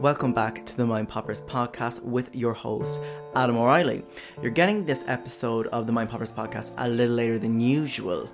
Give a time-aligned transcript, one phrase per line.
[0.00, 3.02] Welcome back to the Mind Poppers podcast with your host,
[3.36, 4.02] Adam O'Reilly.
[4.40, 8.26] You're getting this episode of the Mind Poppers podcast a little later than usual.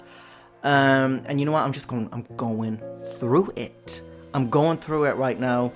[0.63, 1.65] Um, and you know what?
[1.65, 2.81] I'm just going, I'm going
[3.19, 4.01] through it.
[4.33, 5.73] I'm going through it right now.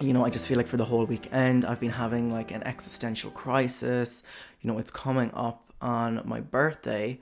[0.00, 2.64] You know, I just feel like for the whole weekend, I've been having like an
[2.64, 4.24] existential crisis.
[4.62, 7.20] You know, it's coming up on my birthday,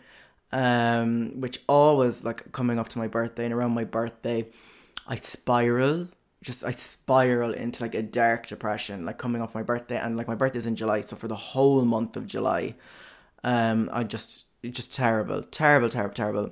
[0.50, 4.48] um, which always like coming up to my birthday and around my birthday,
[5.06, 6.08] I spiral
[6.46, 10.28] just I spiral into like a dark depression, like coming off my birthday, and like
[10.28, 12.76] my birthday's in July, so for the whole month of July,
[13.42, 16.50] um, I just just terrible, terrible, terrible, terrible.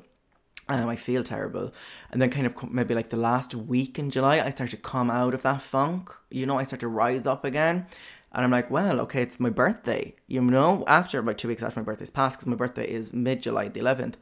[0.69, 1.73] Um, I feel terrible,
[2.11, 5.11] and then kind of maybe like the last week in July, I start to come
[5.11, 6.11] out of that funk.
[6.29, 7.87] You know, I start to rise up again,
[8.33, 10.17] and I'm like, well, okay, it's my birthday.
[10.27, 13.43] You know, after about two weeks after my birthday's passed, because my birthday is mid
[13.43, 14.15] July, the 11th.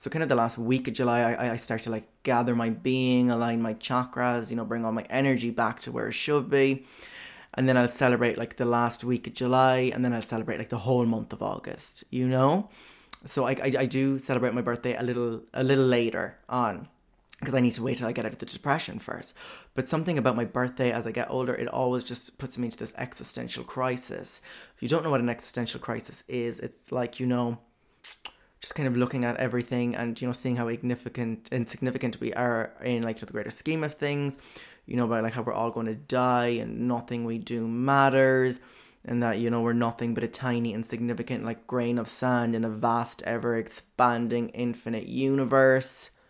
[0.00, 2.70] So kind of the last week of July, I, I start to like gather my
[2.70, 6.48] being, align my chakras, you know, bring all my energy back to where it should
[6.48, 6.86] be.
[7.54, 10.68] And then I'll celebrate like the last week of July, and then I'll celebrate like
[10.68, 12.70] the whole month of August, you know?
[13.24, 16.86] So I, I, I do celebrate my birthday a little a little later on
[17.40, 19.34] because I need to wait till I get out of the depression first.
[19.74, 22.78] But something about my birthday as I get older, it always just puts me into
[22.78, 24.40] this existential crisis.
[24.76, 27.58] If you don't know what an existential crisis is, it's like, you know,
[28.60, 32.72] just kind of looking at everything and you know seeing how insignificant insignificant we are
[32.82, 34.38] in like the greater scheme of things
[34.86, 38.60] you know about like how we're all going to die and nothing we do matters
[39.04, 42.64] and that you know we're nothing but a tiny insignificant like grain of sand in
[42.64, 46.10] a vast ever expanding infinite universe.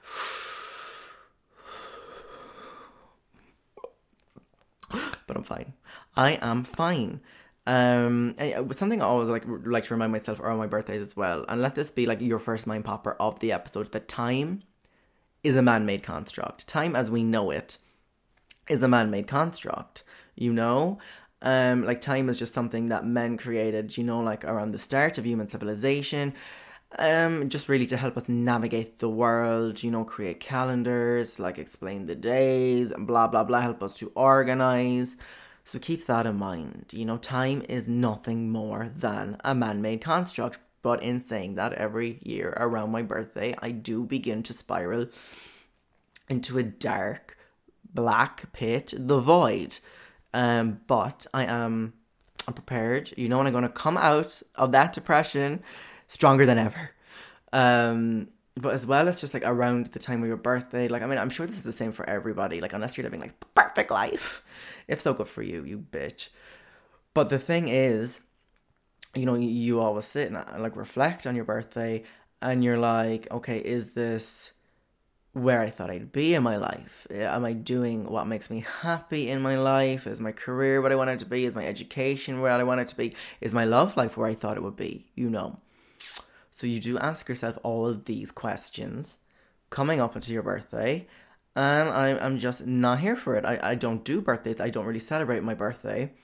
[5.26, 5.74] But i'm fine.
[6.16, 7.20] I am fine
[7.68, 8.34] um,
[8.72, 11.74] something I always like like to remind myself around my birthdays as well, and let
[11.74, 13.92] this be like your first mind popper of the episode.
[13.92, 14.62] That time
[15.44, 16.66] is a man-made construct.
[16.66, 17.76] Time, as we know it,
[18.70, 20.02] is a man-made construct.
[20.34, 20.98] You know,
[21.42, 23.98] um, like time is just something that men created.
[23.98, 26.32] You know, like around the start of human civilization.
[26.98, 32.06] Um, just really to help us navigate the world, you know, create calendars, like explain
[32.06, 35.16] the days, and blah blah blah, help us to organize.
[35.68, 36.86] So keep that in mind.
[36.92, 40.58] You know, time is nothing more than a man made construct.
[40.80, 45.08] But in saying that, every year around my birthday, I do begin to spiral
[46.26, 47.36] into a dark,
[47.92, 49.78] black pit, the void.
[50.32, 51.92] Um, but I am
[52.46, 53.12] I'm prepared.
[53.18, 55.62] You know, and I'm going to come out of that depression
[56.06, 56.92] stronger than ever.
[57.52, 58.28] Um,
[58.60, 61.18] but as well as just like around the time of your birthday, like I mean,
[61.18, 62.60] I'm sure this is the same for everybody.
[62.60, 64.42] Like unless you're living like perfect life,
[64.86, 66.28] if so, good for you, you bitch.
[67.14, 68.20] But the thing is,
[69.14, 72.04] you know, you, always sit and uh, like reflect on your birthday,
[72.40, 74.52] and you're like, okay, is this
[75.32, 77.06] where I thought I'd be in my life?
[77.10, 80.06] Am I doing what makes me happy in my life?
[80.06, 81.44] Is my career what I wanted to be?
[81.44, 83.14] Is my education where I want it to be?
[83.40, 85.06] Is my love life where I thought it would be?
[85.14, 85.60] You know.
[86.58, 89.18] So you do ask yourself all of these questions
[89.70, 91.06] coming up into your birthday.
[91.54, 93.44] And I, I'm just not here for it.
[93.44, 94.60] I, I don't do birthdays.
[94.60, 96.14] I don't really celebrate my birthday.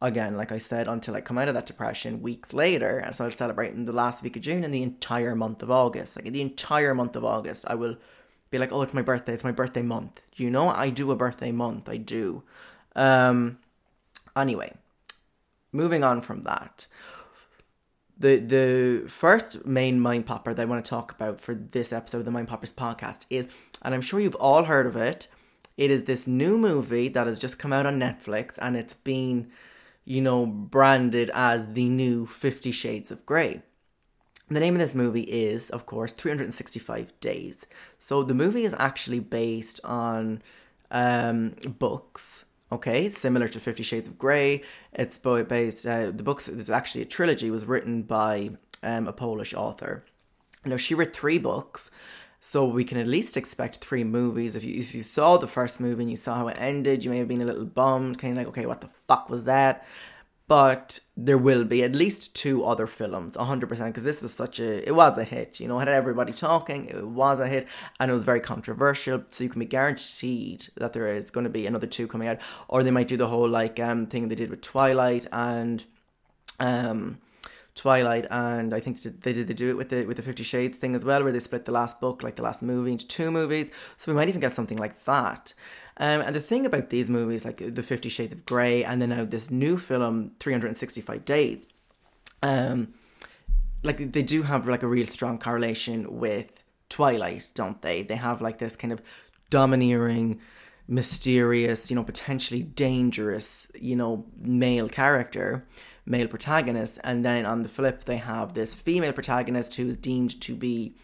[0.00, 2.98] Again, like I said, until I come out of that depression weeks later.
[2.98, 5.72] And so I'll celebrate in the last week of June and the entire month of
[5.72, 6.14] August.
[6.14, 7.96] Like the entire month of August, I will
[8.50, 9.34] be like, oh, it's my birthday.
[9.34, 10.20] It's my birthday month.
[10.36, 10.68] Do you know?
[10.68, 11.88] I do a birthday month.
[11.88, 12.44] I do.
[12.94, 13.58] Um,
[14.36, 14.72] anyway,
[15.72, 16.86] moving on from that
[18.20, 22.18] the the first main mind popper that I want to talk about for this episode
[22.18, 23.48] of the Mind Poppers podcast is,
[23.82, 25.26] and I'm sure you've all heard of it.
[25.76, 29.50] It is this new movie that has just come out on Netflix, and it's been,
[30.04, 33.62] you know, branded as the new Fifty Shades of Grey.
[34.48, 37.66] The name of this movie is, of course, 365 Days.
[38.00, 40.42] So the movie is actually based on
[40.90, 44.62] um, books Okay, similar to Fifty Shades of Grey.
[44.92, 45.86] It's based.
[45.86, 46.46] Uh, the books.
[46.46, 47.50] There's actually a trilogy.
[47.50, 48.50] Was written by
[48.82, 50.04] um, a Polish author.
[50.64, 51.90] Now she wrote three books.
[52.42, 54.56] So we can at least expect three movies.
[54.56, 57.10] If you if you saw the first movie and you saw how it ended, you
[57.10, 59.86] may have been a little bummed, kind of like, okay, what the fuck was that?
[60.50, 64.84] But there will be at least two other films, 100%, because this was such a,
[64.84, 67.68] it was a hit, you know, had everybody talking, it was a hit,
[68.00, 71.50] and it was very controversial, so you can be guaranteed that there is going to
[71.50, 74.34] be another two coming out, or they might do the whole, like, um, thing they
[74.34, 75.84] did with Twilight and,
[76.58, 77.20] um,
[77.76, 80.76] Twilight, and I think they did they do it with the with the Fifty Shades
[80.76, 83.30] thing as well, where they split the last book, like the last movie, into two
[83.30, 83.70] movies.
[83.96, 85.54] So we might even get something like that.
[86.00, 89.10] Um, and the thing about these movies, like the Fifty Shades of Grey, and then
[89.10, 91.68] now this new film, Three Hundred and Sixty Five Days,
[92.42, 92.94] um,
[93.82, 96.46] like they do have like a real strong correlation with
[96.88, 98.02] Twilight, don't they?
[98.02, 99.02] They have like this kind of
[99.50, 100.40] domineering
[100.88, 105.66] mysterious, you know, potentially dangerous, you know, male character
[106.06, 110.40] male protagonist, and then on the flip, they have this female protagonist who is deemed
[110.40, 110.94] to be,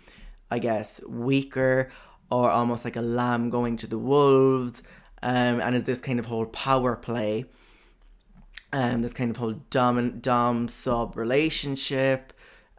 [0.50, 1.90] I guess, weaker
[2.30, 4.82] or almost like a lamb going to the wolves,
[5.22, 7.46] um, and is this kind of whole power play,
[8.72, 12.32] um, this kind of whole dom dom sub relationship,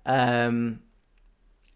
[0.05, 0.81] um,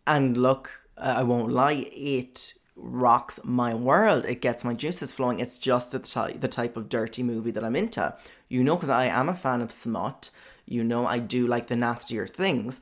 [0.06, 4.25] and look, I won't lie, it rocks my world.
[4.25, 5.39] It gets my juices flowing.
[5.39, 8.15] It's just the, ty- the type of dirty movie that I'm into.
[8.50, 10.29] You know, because I am a fan of smut.
[10.65, 12.79] You know, I do like the nastier things.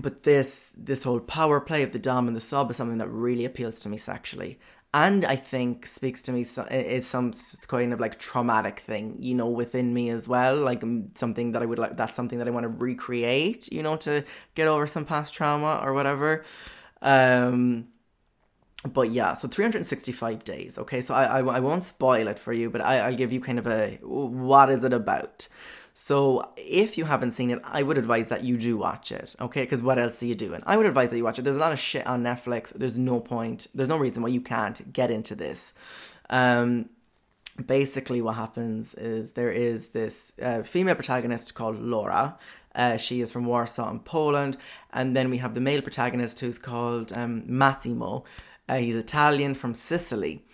[0.00, 3.08] But this this whole power play of the dom and the sub is something that
[3.08, 4.58] really appeals to me sexually,
[4.92, 6.44] and I think speaks to me.
[6.44, 7.32] So, it's some
[7.66, 10.56] kind of like traumatic thing, you know, within me as well.
[10.56, 10.82] Like
[11.14, 11.96] something that I would like.
[11.96, 14.22] That's something that I want to recreate, you know, to
[14.54, 16.44] get over some past trauma or whatever.
[17.02, 17.88] Um,
[18.92, 20.78] but yeah, so 365 days.
[20.78, 23.40] Okay, so I, I, I won't spoil it for you, but I, I'll give you
[23.40, 25.48] kind of a what is it about.
[25.98, 29.34] So if you haven't seen it, I would advise that you do watch it.
[29.40, 30.62] Okay, because what else are you doing?
[30.66, 31.42] I would advise that you watch it.
[31.42, 32.70] There's a lot of shit on Netflix.
[32.74, 33.66] There's no point.
[33.74, 35.72] There's no reason why you can't get into this.
[36.28, 36.90] Um,
[37.64, 42.36] basically, what happens is there is this uh, female protagonist called Laura.
[42.74, 44.58] Uh, she is from Warsaw in Poland,
[44.92, 48.24] and then we have the male protagonist who's called um, Massimo.
[48.68, 50.44] Uh, he's Italian from Sicily.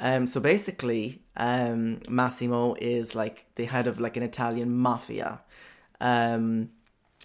[0.00, 5.42] Um, so basically, um, Massimo is like the head of like an Italian mafia.
[6.00, 6.70] Um,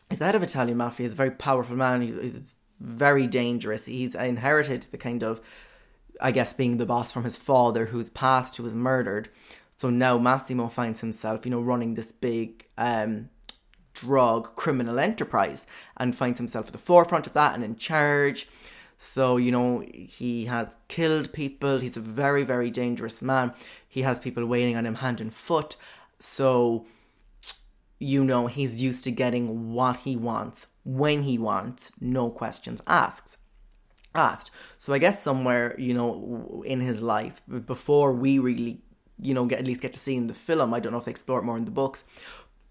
[0.09, 1.05] he's the head of Italian mafia.
[1.05, 2.01] He's a very powerful man.
[2.01, 3.85] He's very dangerous.
[3.85, 5.39] He's inherited the kind of,
[6.21, 9.29] I guess, being the boss from his father, who's passed, who was murdered.
[9.77, 13.29] So now Massimo finds himself, you know, running this big um,
[13.93, 18.49] drug criminal enterprise and finds himself at the forefront of that and in charge.
[18.97, 21.79] So, you know, he has killed people.
[21.79, 23.53] He's a very, very dangerous man.
[23.87, 25.75] He has people waiting on him hand and foot.
[26.19, 26.85] So,
[27.99, 33.37] you know, he's used to getting what he wants when he wants, no questions asked.
[34.13, 34.51] Asked.
[34.77, 38.81] So I guess somewhere, you know, in his life, before we really,
[39.21, 41.05] you know, get at least get to see in the film, I don't know if
[41.05, 42.05] they explore it more in the books,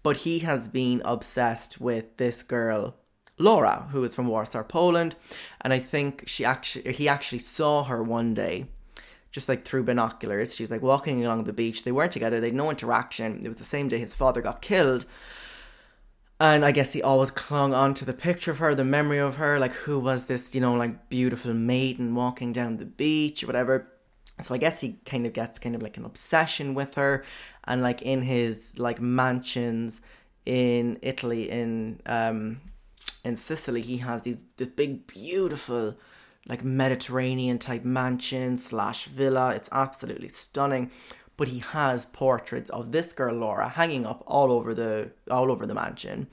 [0.01, 2.95] but he has been obsessed with this girl
[3.37, 5.15] Laura, who is from Warsaw, Poland,
[5.61, 8.67] and I think she actually he actually saw her one day,
[9.31, 10.55] just like through binoculars.
[10.55, 11.83] She was like walking along the beach.
[11.83, 12.39] They weren't together.
[12.39, 13.41] They had no interaction.
[13.43, 15.05] It was the same day his father got killed.
[16.39, 19.37] And I guess he always clung on to the picture of her, the memory of
[19.37, 23.47] her, like who was this, you know, like beautiful maiden walking down the beach or
[23.47, 23.87] whatever.
[24.41, 27.23] So I guess he kind of gets kind of like an obsession with her,
[27.63, 30.01] and like in his like mansions
[30.45, 32.59] in Italy, in um,
[33.23, 35.97] in Sicily, he has these this big, beautiful,
[36.47, 39.51] like Mediterranean type mansion slash villa.
[39.55, 40.91] It's absolutely stunning.
[41.37, 45.65] But he has portraits of this girl Laura hanging up all over the all over
[45.65, 46.27] the mansion.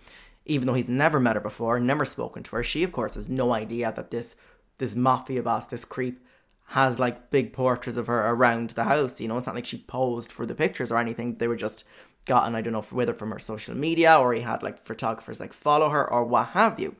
[0.44, 3.28] Even though he's never met her before, never spoken to her, she of course has
[3.28, 4.36] no idea that this
[4.78, 6.24] this mafia boss, this creep,
[6.66, 9.20] has like big portraits of her around the house.
[9.20, 11.36] You know, it's not like she posed for the pictures or anything.
[11.36, 11.84] They were just
[12.26, 15.52] gotten, I don't know whether from her social media or he had like photographers like
[15.52, 16.96] follow her or what have you.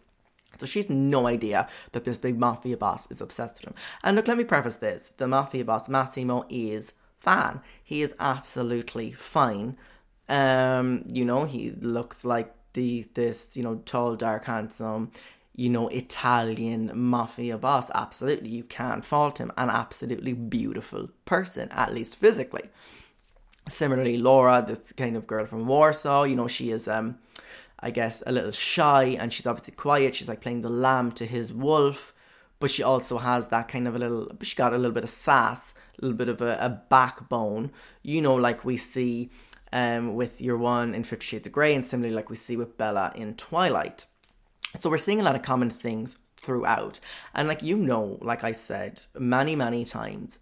[0.59, 3.75] So she's no idea that this big mafia boss is obsessed with him.
[4.05, 5.13] And look, let me preface this.
[5.17, 7.61] The mafia boss, Massimo, is fine.
[7.83, 9.77] He is absolutely fine.
[10.29, 15.11] Um, you know, he looks like the this, you know, tall, dark, handsome,
[15.55, 17.91] you know, Italian mafia boss.
[17.95, 18.51] Absolutely.
[18.51, 19.53] You can't fault him.
[19.57, 22.71] An absolutely beautiful person, at least physically.
[23.69, 27.19] Similarly, Laura, this kind of girl from Warsaw, you know, she is, um,
[27.81, 30.15] I guess, a little shy and she's obviously quiet.
[30.15, 32.13] She's like playing the lamb to his wolf,
[32.59, 35.11] but she also has that kind of a little, she got a little bit of
[35.11, 37.71] sass, a little bit of a, a backbone,
[38.03, 39.31] you know, like we see
[39.73, 42.77] um, with your one in Fifty Shades of Grey, and similarly, like we see with
[42.77, 44.07] Bella in Twilight.
[44.81, 47.01] So we're seeing a lot of common things throughout.
[47.35, 50.39] And like you know, like I said many, many times,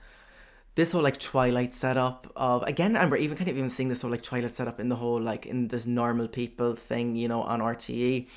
[0.74, 4.02] this whole like Twilight setup of again, and we're even kind of even seeing this
[4.02, 7.42] whole like Twilight setup in the whole like in this normal people thing, you know,
[7.42, 8.28] on RTE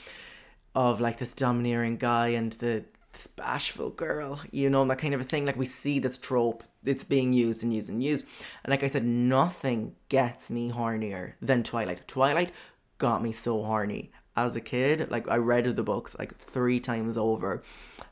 [0.76, 5.22] of like this domineering guy and the this bashful girl, you know, that kind of
[5.22, 5.46] a thing.
[5.46, 8.26] Like we see this trope, it's being used and used and used.
[8.64, 12.08] And like I said, nothing gets me hornier than Twilight.
[12.08, 12.52] Twilight
[12.98, 15.10] got me so horny as a kid.
[15.12, 17.62] Like I read the books like three times over.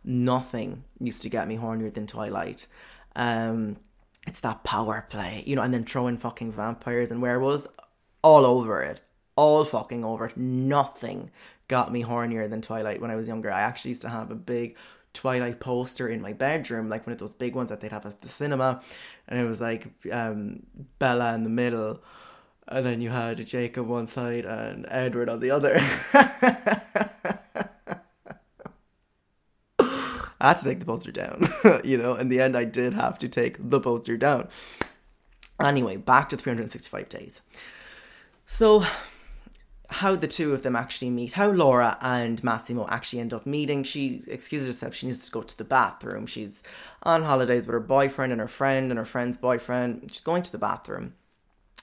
[0.03, 2.67] Nothing used to get me hornier than Twilight.
[3.15, 3.77] Um,
[4.27, 7.67] it's that power play, you know, and then throwing fucking vampires and werewolves
[8.23, 9.01] all over it.
[9.35, 10.37] All fucking over it.
[10.37, 11.31] Nothing
[11.67, 13.51] got me hornier than Twilight when I was younger.
[13.51, 14.75] I actually used to have a big
[15.13, 18.21] Twilight poster in my bedroom, like one of those big ones that they'd have at
[18.21, 18.81] the cinema,
[19.27, 20.63] and it was like um,
[20.99, 22.01] Bella in the middle,
[22.67, 25.79] and then you had Jacob one side and Edward on the other.
[30.41, 31.47] I had to take the poster down,
[31.83, 32.15] you know.
[32.15, 34.47] In the end, I did have to take the poster down.
[35.61, 37.41] Anyway, back to 365 days.
[38.47, 38.83] So,
[39.87, 43.83] how the two of them actually meet, how Laura and Massimo actually end up meeting.
[43.83, 46.25] She excuses herself, she needs to go to the bathroom.
[46.25, 46.63] She's
[47.03, 50.09] on holidays with her boyfriend and her friend and her friend's boyfriend.
[50.11, 51.13] She's going to the bathroom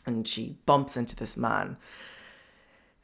[0.05, 1.77] and she bumps into this man.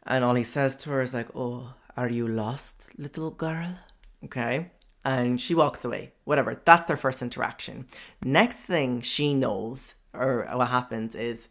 [0.04, 3.78] And all he says to her is like, Oh, are you lost, little girl?
[4.24, 4.70] Okay
[5.04, 6.12] and she walks away.
[6.24, 6.60] Whatever.
[6.64, 7.86] That's their first interaction.
[8.24, 11.48] Next thing she knows, or what happens, is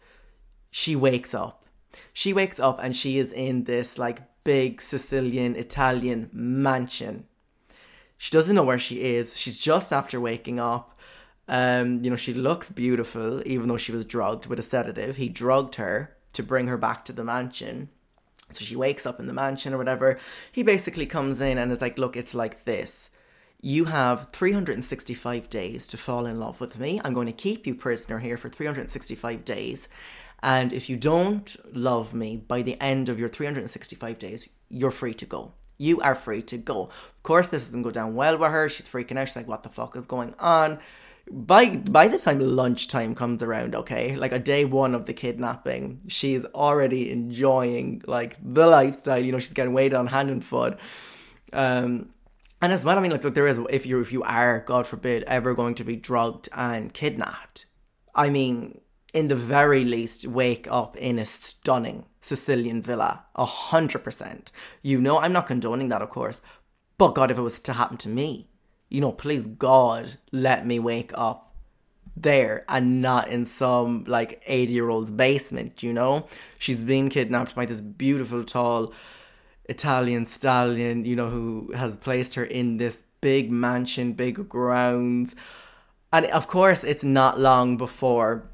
[0.72, 1.66] she wakes up.
[2.12, 7.26] She wakes up and she is in this like big Sicilian Italian mansion.
[8.18, 9.38] She doesn't know where she is.
[9.38, 10.98] She's just after waking up.
[11.48, 15.18] Um, you know, she looks beautiful, even though she was drugged with a sedative.
[15.18, 17.90] He drugged her to bring her back to the mansion.
[18.50, 20.18] So she wakes up in the mansion or whatever.
[20.52, 23.10] He basically comes in and is like, Look, it's like this
[23.66, 27.00] you have 365 days to fall in love with me.
[27.02, 29.88] I'm going to keep you prisoner here for 365 days.
[30.42, 35.14] And if you don't love me by the end of your 365 days, you're free
[35.14, 35.54] to go.
[35.78, 36.90] You are free to go.
[37.16, 38.68] Of course, this doesn't go down well with her.
[38.68, 39.30] She's freaking out.
[39.30, 40.80] She's like, what the fuck is going on?
[41.32, 46.02] By by the time lunchtime comes around, okay, like a day one of the kidnapping,
[46.10, 49.24] she's already enjoying like the lifestyle.
[49.24, 50.78] You know, she's getting weighed on hand and foot.
[51.54, 52.10] Um,
[52.64, 54.88] and as well, I mean, like, look, there is if you if you are, God
[54.88, 57.66] forbid, ever going to be drugged and kidnapped,
[58.16, 58.80] I mean,
[59.14, 64.54] in the very least, wake up in a stunning Sicilian villa, a hundred percent.
[64.82, 66.40] You know, I'm not condoning that, of course,
[66.98, 68.48] but God, if it was to happen to me,
[68.88, 71.54] you know, please God, let me wake up
[72.16, 76.28] there and not in some like 80 year old's basement, you know?
[76.60, 78.94] She's been kidnapped by this beautiful, tall
[79.66, 85.36] Italian stallion, you know, who has placed her in this big mansion, big grounds.
[86.12, 88.50] And of course, it's not long before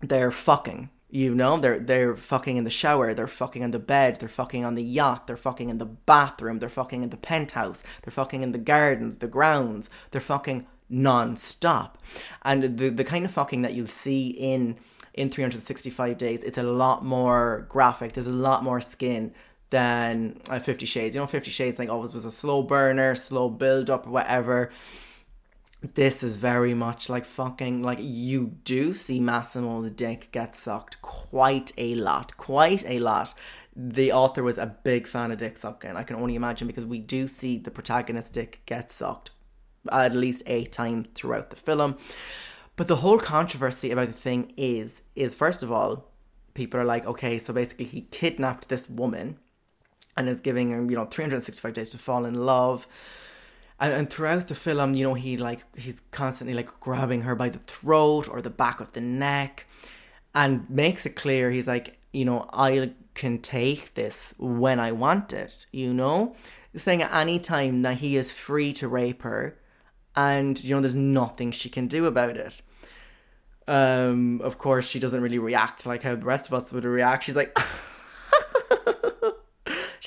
[0.00, 0.90] they're fucking.
[1.10, 4.62] You know, they're they're fucking in the shower, they're fucking in the bed, they're fucking
[4.62, 8.42] on the yacht, they're fucking in the bathroom, they're fucking in the penthouse, they're fucking
[8.42, 11.96] in the gardens, the grounds, they're fucking non-stop.
[12.42, 14.76] And the the kind of fucking that you'll see in
[15.14, 19.32] in 365 days, it's a lot more graphic, there's a lot more skin,
[19.70, 21.14] than uh, Fifty Shades.
[21.14, 24.70] You know, Fifty Shades like always was a slow burner, slow build up, or whatever.
[25.94, 31.72] This is very much like fucking like you do see Massimo's dick get sucked quite
[31.78, 33.34] a lot, quite a lot.
[33.76, 35.96] The author was a big fan of dick sucking.
[35.96, 39.30] I can only imagine because we do see the protagonist dick get sucked
[39.92, 41.96] at least eight times throughout the film.
[42.74, 46.10] But the whole controversy about the thing is, is first of all,
[46.54, 49.38] people are like, okay, so basically he kidnapped this woman
[50.18, 52.88] and is giving him, you know, 365 days to fall in love.
[53.78, 57.48] And, and throughout the film, you know, he like he's constantly like grabbing her by
[57.48, 59.66] the throat or the back of the neck
[60.34, 65.32] and makes it clear he's like, you know, I can take this when I want
[65.32, 66.34] it, you know?
[66.74, 69.56] Saying at any time that he is free to rape her
[70.16, 72.60] and you know there's nothing she can do about it.
[73.68, 77.22] Um, of course she doesn't really react like how the rest of us would react.
[77.24, 77.56] She's like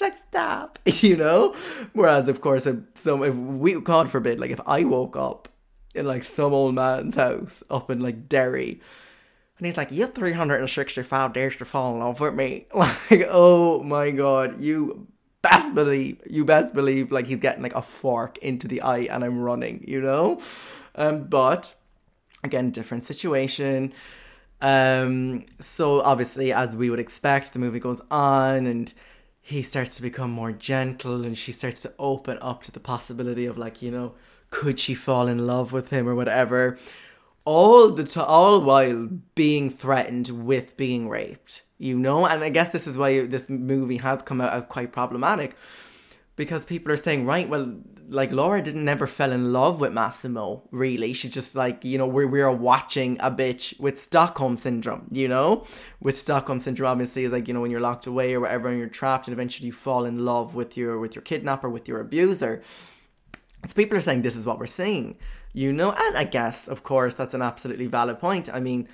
[0.01, 1.55] like, stop, you know?
[1.93, 5.47] Whereas, of course, if some, if we, God forbid, like if I woke up
[5.93, 8.81] in like some old man's house up in like Derry,
[9.57, 12.65] and he's like, you have 365 days to fall in love with me.
[12.73, 15.07] Like, oh my God, you
[15.43, 19.23] best believe, you best believe, like he's getting like a fork into the eye and
[19.23, 20.41] I'm running, you know?
[20.95, 21.75] Um, but
[22.43, 23.93] again, different situation.
[24.61, 28.93] Um, so obviously, as we would expect, the movie goes on and
[29.41, 33.45] he starts to become more gentle and she starts to open up to the possibility
[33.45, 34.13] of like, you know,
[34.49, 36.77] could she fall in love with him or whatever.
[37.43, 42.25] All the to- all while being threatened with being raped you know?
[42.25, 45.55] And i guess this is why this movie has come out as quite problematic
[46.41, 47.71] because people are saying right well
[48.09, 51.13] like laura didn't never fell in love with massimo really.
[51.13, 55.65] She's just like you know we're, we're watching a bitch with stockholm syndrome you know?
[55.99, 58.79] With stockholm syndrome obviously is like you know when you're locked away or whatever and
[58.79, 61.99] you're trapped and eventually you fall in love with your with your kidnapper with your
[61.99, 62.63] abuser.
[63.67, 65.17] So people are saying this is what we're seeing,
[65.53, 68.49] you know, and I guess, of course, that's an absolutely valid point.
[68.51, 68.87] I mean,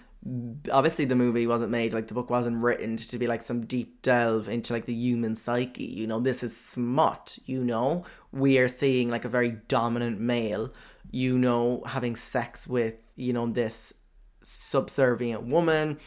[0.72, 4.02] obviously the movie wasn't made like the book wasn't written to be like some deep
[4.02, 8.68] delve into like the human psyche you know this is smut you know we are
[8.68, 10.74] seeing like a very dominant male
[11.12, 13.94] you know having sex with you know this
[14.42, 15.98] subservient woman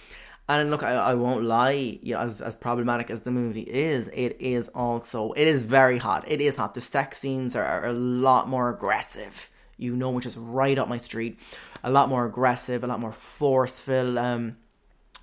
[0.58, 4.08] and look, I, I won't lie, you know, as, as problematic as the movie is,
[4.08, 6.24] it is also, it is very hot.
[6.26, 6.74] It is hot.
[6.74, 10.88] The sex scenes are, are a lot more aggressive, you know, which is right up
[10.88, 11.38] my street.
[11.82, 14.18] A lot more aggressive, a lot more forceful.
[14.18, 14.56] Um,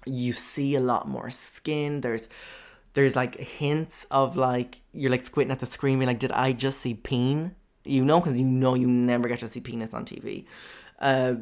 [0.06, 2.02] you see a lot more skin.
[2.02, 2.30] There's,
[2.94, 6.54] there's like hints of like, you're like squinting at the screen, being like, did I
[6.54, 7.56] just see peen?
[7.84, 10.46] You know, because you know you never get to see penis on TV.
[11.00, 11.36] Uh,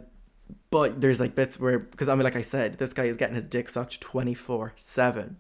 [0.69, 3.35] but there's like bits where because I mean like I said, this guy is getting
[3.35, 5.37] his dick sucked twenty four seven.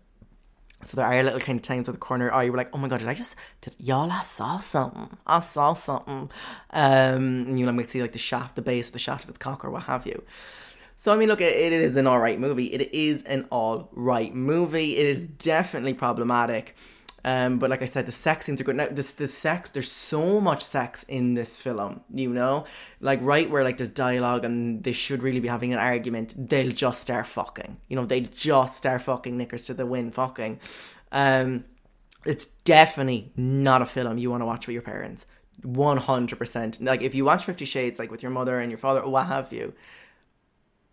[0.83, 2.77] So there are little kind of times at the corner oh you were like, Oh
[2.77, 5.17] my god, did I just did y'all I saw something.
[5.25, 6.29] I saw something.
[6.71, 9.37] Um you know we see like the shaft, the base of the shaft of his
[9.37, 10.23] cock or what have you.
[10.97, 12.67] So I mean, look, it, it is an alright movie.
[12.67, 14.97] It is an alright movie.
[14.97, 16.75] It is definitely problematic.
[17.25, 18.75] Um, but like I said, the sex scenes are good.
[18.75, 22.65] Now, this the sex, there's so much sex in this film, you know,
[23.01, 26.71] like right where like there's dialogue and they should really be having an argument, they'll
[26.71, 30.59] just start fucking, you know, they just start fucking knickers to the wind, fucking.
[31.11, 31.65] Um,
[32.27, 35.25] it's definitely not a film you want to watch with your parents.
[35.63, 36.83] 100%.
[36.83, 39.51] Like if you watch 50 Shades like with your mother and your father what have
[39.51, 39.73] you,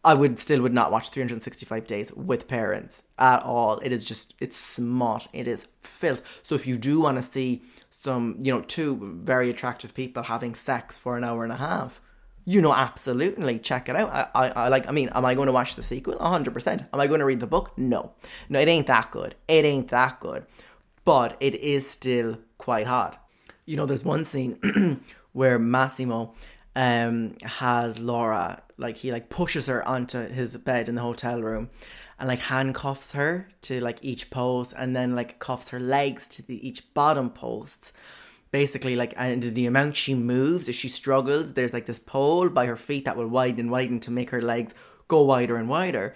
[0.05, 3.79] I would still would not watch 365 days with parents at all.
[3.79, 5.29] It is just it's smart.
[5.33, 6.23] It is filth.
[6.43, 10.55] So if you do want to see some, you know, two very attractive people having
[10.55, 12.01] sex for an hour and a half,
[12.45, 14.11] you know, absolutely check it out.
[14.12, 14.88] I, I, I like.
[14.88, 16.19] I mean, am I going to watch the sequel?
[16.19, 16.83] hundred percent.
[16.93, 17.73] Am I going to read the book?
[17.77, 18.12] No,
[18.49, 18.59] no.
[18.59, 19.37] It ain't that good.
[19.47, 20.47] It ain't that good.
[21.05, 23.25] But it is still quite hot.
[23.67, 25.01] You know, there's one scene
[25.33, 26.35] where Massimo
[26.75, 31.69] um has Laura like he like pushes her onto his bed in the hotel room
[32.19, 36.47] and like handcuffs her to like each post and then like cuffs her legs to
[36.47, 37.93] the each bottom posts
[38.51, 42.67] basically like and the amount she moves if she struggles there's like this pole by
[42.67, 44.75] her feet that will widen and widen to make her legs
[45.09, 46.15] go wider and wider.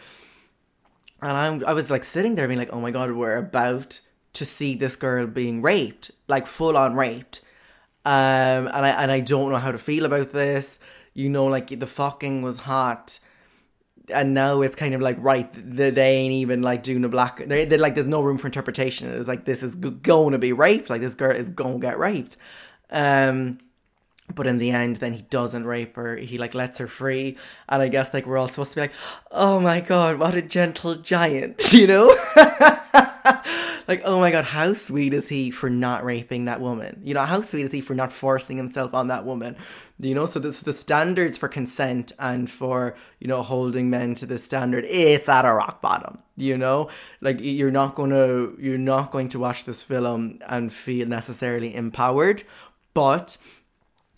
[1.21, 4.01] And I'm, I was like sitting there being like oh my god we're about
[4.35, 7.41] to see this girl being raped like full on raped
[8.07, 10.79] um, and I and I don't know how to feel about this.
[11.13, 13.19] You know, like the fucking was hot,
[14.15, 15.51] and now it's kind of like right.
[15.53, 17.45] They, they ain't even like doing a black.
[17.45, 19.13] They they like there's no room for interpretation.
[19.13, 20.89] It was like this is going to be raped.
[20.89, 22.37] Like this girl is going to get raped.
[22.91, 23.59] Um,
[24.33, 26.17] but in the end, then he doesn't rape her.
[26.17, 27.37] He like lets her free,
[27.69, 28.93] and I guess like we're all supposed to be like,
[29.33, 32.15] oh my god, what a gentle giant, you know.
[33.89, 37.01] like, oh my god, how sweet is he for not raping that woman?
[37.05, 39.57] You know, how sweet is he for not forcing himself on that woman?
[39.99, 44.27] You know, so this the standards for consent and for you know holding men to
[44.27, 46.19] the standard, it's at a rock bottom.
[46.37, 51.07] You know, like you're not gonna you're not going to watch this film and feel
[51.09, 52.43] necessarily empowered,
[52.95, 53.37] but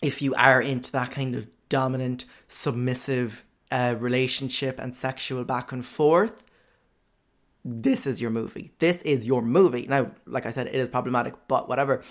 [0.01, 5.85] if you are into that kind of dominant, submissive uh, relationship and sexual back and
[5.85, 6.43] forth,
[7.65, 8.71] this is your movie.
[8.79, 9.85] This is your movie.
[9.87, 12.01] Now, like I said, it is problematic, but whatever.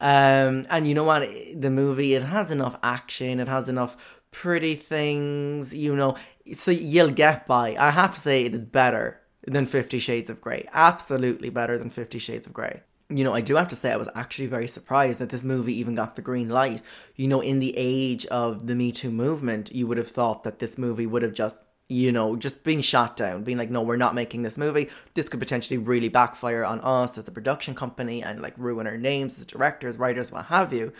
[0.00, 1.28] Um, and you know what?
[1.54, 3.40] The movie it has enough action.
[3.40, 3.96] It has enough
[4.30, 5.74] pretty things.
[5.74, 6.16] You know,
[6.54, 7.76] so you'll get by.
[7.78, 10.68] I have to say, it is better than Fifty Shades of Grey.
[10.72, 12.82] Absolutely better than Fifty Shades of Grey.
[13.08, 15.76] You know, I do have to say, I was actually very surprised that this movie
[15.76, 16.80] even got the green light.
[17.16, 20.60] You know, in the age of the Me Too movement, you would have thought that
[20.60, 21.60] this movie would have just
[21.90, 24.88] you know, just being shot down, being like, no, we're not making this movie.
[25.14, 28.96] This could potentially really backfire on us as a production company and like ruin our
[28.96, 30.92] names as directors, writers, what have you.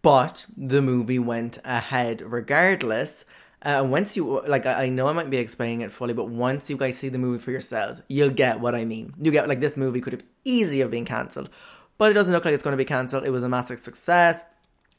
[0.00, 3.26] But the movie went ahead regardless.
[3.60, 6.78] Uh, once you like, I know I might be explaining it fully, but once you
[6.78, 9.12] guys see the movie for yourselves, you'll get what I mean.
[9.18, 11.50] You get like this movie could have easily have been cancelled,
[11.98, 13.24] but it doesn't look like it's going to be cancelled.
[13.24, 14.44] It was a massive success.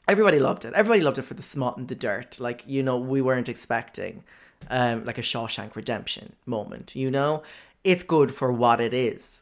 [0.06, 0.74] Everybody loved it.
[0.74, 2.38] Everybody loved it for the smut and the dirt.
[2.38, 4.22] Like you know, we weren't expecting
[4.70, 7.42] um, like a Shawshank Redemption moment, you know?
[7.84, 9.40] It's good for what it is.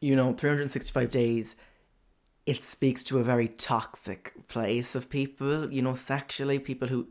[0.00, 1.56] you know, 365 days,
[2.46, 7.08] it speaks to a very toxic place of people, you know, sexually, people who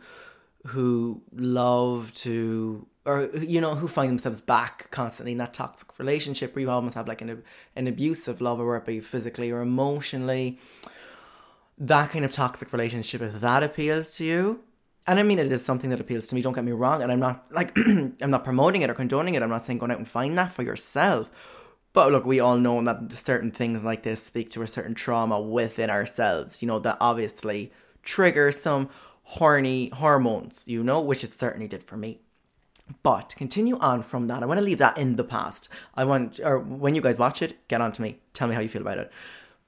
[0.67, 6.53] who love to or you know who find themselves back constantly in that toxic relationship
[6.53, 7.43] where you almost have like an
[7.77, 10.59] an abusive love or be physically or emotionally
[11.77, 14.59] that kind of toxic relationship if that appeals to you
[15.07, 17.11] and I mean it is something that appeals to me don't get me wrong and
[17.11, 19.97] I'm not like I'm not promoting it or condoning it I'm not saying go out
[19.97, 21.29] and find that for yourself
[21.93, 25.39] but look we all know that certain things like this speak to a certain trauma
[25.39, 27.71] within ourselves you know that obviously
[28.03, 28.89] trigger some
[29.23, 32.19] horny hormones you know which it certainly did for me
[33.03, 34.43] but continue on from that.
[34.43, 35.69] I want to leave that in the past.
[35.95, 38.19] I want, or when you guys watch it, get on to me.
[38.33, 39.11] Tell me how you feel about it.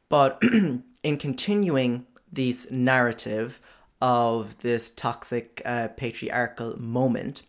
[0.10, 0.42] But
[1.04, 3.62] in continuing this narrative
[4.02, 7.44] of this toxic uh, patriarchal moment,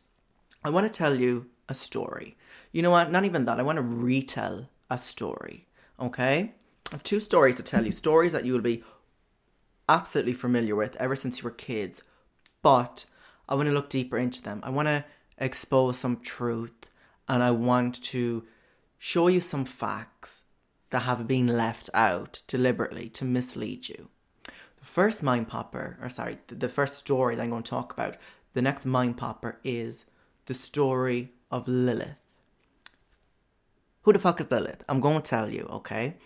[0.65, 2.37] I want to tell you a story.
[2.73, 3.11] You know what?
[3.11, 3.59] Not even that.
[3.59, 5.67] I want to retell a story.
[5.99, 6.55] Okay?
[6.91, 7.93] I have two stories to tell you.
[7.93, 8.85] Stories that you will be
[9.89, 12.03] absolutely familiar with ever since you were kids.
[12.63, 13.07] But
[13.49, 14.61] I want to look deeper into them.
[14.63, 15.05] I want to
[15.39, 16.91] expose some truth
[17.29, 18.45] and I want to
[18.99, 20.43] show you some facts
[20.91, 24.11] that have been left out deliberately to mislead you.
[24.93, 28.19] First mind popper, or sorry, the first story that I'm going to talk about,
[28.53, 30.05] the next mind popper is
[30.45, 32.21] the story of Lilith.
[34.03, 34.85] Who the fuck is Lilith?
[34.91, 36.17] I'm going to tell you, okay?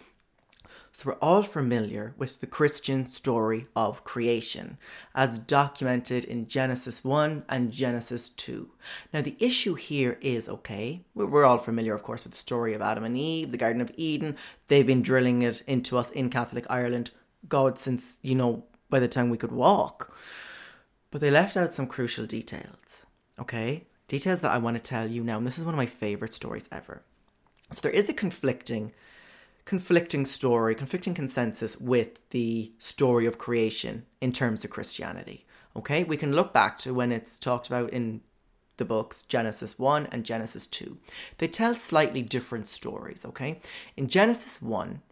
[0.90, 4.78] So we're all familiar with the Christian story of creation,
[5.14, 8.68] as documented in Genesis 1 and Genesis 2.
[9.12, 12.82] Now, the issue here is okay, we're all familiar, of course, with the story of
[12.82, 14.34] Adam and Eve, the Garden of Eden.
[14.66, 17.12] They've been drilling it into us in Catholic Ireland,
[17.48, 20.16] God, since, you know, by the time we could walk.
[21.10, 23.04] But they left out some crucial details,
[23.38, 23.84] okay?
[24.08, 26.34] Details that I want to tell you now, and this is one of my favourite
[26.34, 27.02] stories ever.
[27.72, 28.92] So there is a conflicting
[29.66, 35.44] conflicting story, conflicting consensus with the story of creation in terms of Christianity.
[35.74, 38.22] Okay, we can look back to when it's talked about in
[38.76, 40.96] the books Genesis 1 and Genesis 2.
[41.38, 43.60] They tell slightly different stories, okay?
[43.96, 45.02] In Genesis 1,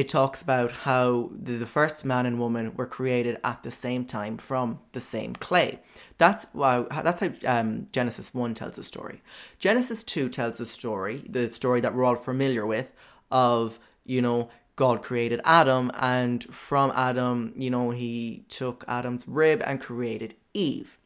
[0.00, 4.38] it talks about how the, first man and woman were created at the same time
[4.38, 5.78] from the same clay.
[6.16, 9.20] That's why that's how um, Genesis 1 tells a story.
[9.58, 12.92] Genesis 2 tells a story, the story that we're all familiar with,
[13.30, 19.62] of you know, God created Adam, and from Adam, you know, he took Adam's rib
[19.66, 20.96] and created Eve.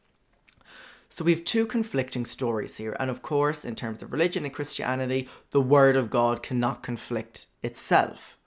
[1.09, 4.53] So we have two conflicting stories here, and of course, in terms of religion and
[4.53, 8.37] Christianity, the word of God cannot conflict itself.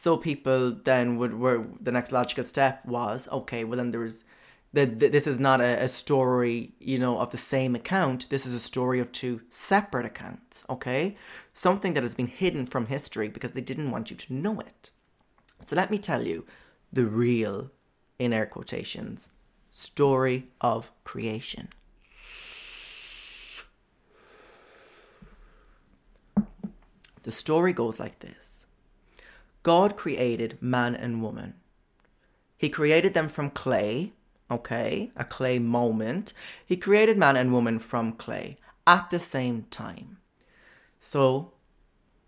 [0.00, 4.24] So people then would were the next logical step was okay, well then there's
[4.72, 8.30] that this is not a, a, story, you know, of the same account.
[8.30, 11.16] This is a story of two separate accounts, okay?
[11.52, 14.90] Something that has been hidden from history because they didn't want you to know it.
[15.66, 16.46] So let me tell you
[16.92, 17.72] the real,
[18.20, 19.28] in air quotations,
[19.72, 21.70] story of creation.
[27.24, 28.57] The story goes like this
[29.62, 31.54] God created man and woman.
[32.56, 34.12] He created them from clay
[34.50, 36.32] okay, a clay moment.
[36.64, 40.18] He created man and woman from clay at the same time.
[41.00, 41.52] So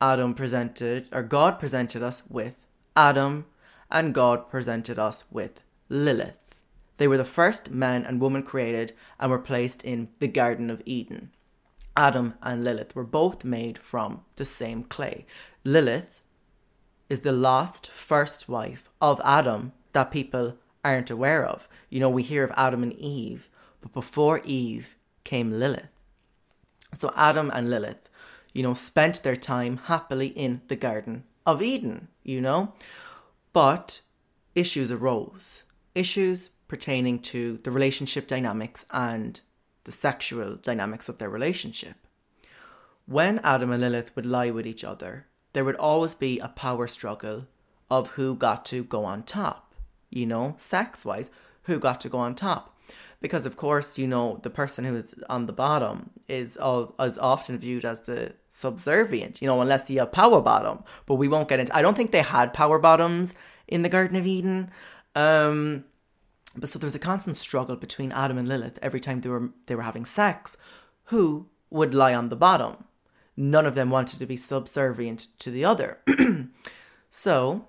[0.01, 2.67] Adam presented, or God presented us with
[2.97, 3.47] Adam,
[3.91, 6.63] and God presented us with Lilith.
[6.99, 10.83] They were the first man and woman created and were placed in the Garden of
[10.85, 11.31] Eden.
[11.97, 15.27] Adam and Lilith were both made from the same clay.
[15.65, 16.23] Lilith
[17.11, 21.69] is the lost first wife of Adam that people aren't aware of.
[21.91, 23.51] You know, we hear of Adam and Eve,
[23.83, 25.89] but before Eve came Lilith.
[26.95, 28.09] So Adam and Lilith,
[28.55, 32.75] you know, spent their time happily in the Garden of Eden, you know,
[33.53, 34.03] but
[34.55, 35.65] issues arose.
[35.95, 39.41] Issues pertaining to the relationship dynamics and
[39.85, 41.97] the sexual dynamics of their relationship.
[43.07, 46.87] When Adam and Lilith would lie with each other, there would always be a power
[46.87, 47.47] struggle
[47.91, 49.71] of who got to go on top
[50.11, 51.31] you know, sex wise,
[51.63, 52.77] who got to go on top.
[53.21, 57.19] Because of course, you know, the person who is on the bottom is all is
[57.19, 60.83] often viewed as the subservient, you know, unless you have power bottom.
[61.07, 63.35] But we won't get into I don't think they had power bottoms
[63.69, 64.71] in the Garden of Eden.
[65.15, 65.85] Um
[66.57, 69.75] but so there's a constant struggle between Adam and Lilith every time they were they
[69.75, 70.57] were having sex.
[71.05, 72.85] Who would lie on the bottom?
[73.41, 75.99] None of them wanted to be subservient to the other.
[77.11, 77.69] so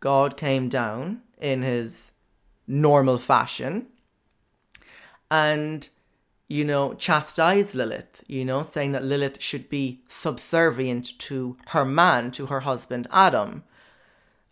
[0.00, 2.10] God came down in his
[2.66, 3.86] normal fashion.
[5.30, 5.88] And
[6.48, 12.30] you know, chastise Lilith, you know, saying that Lilith should be subservient to her man,
[12.32, 13.64] to her husband Adam.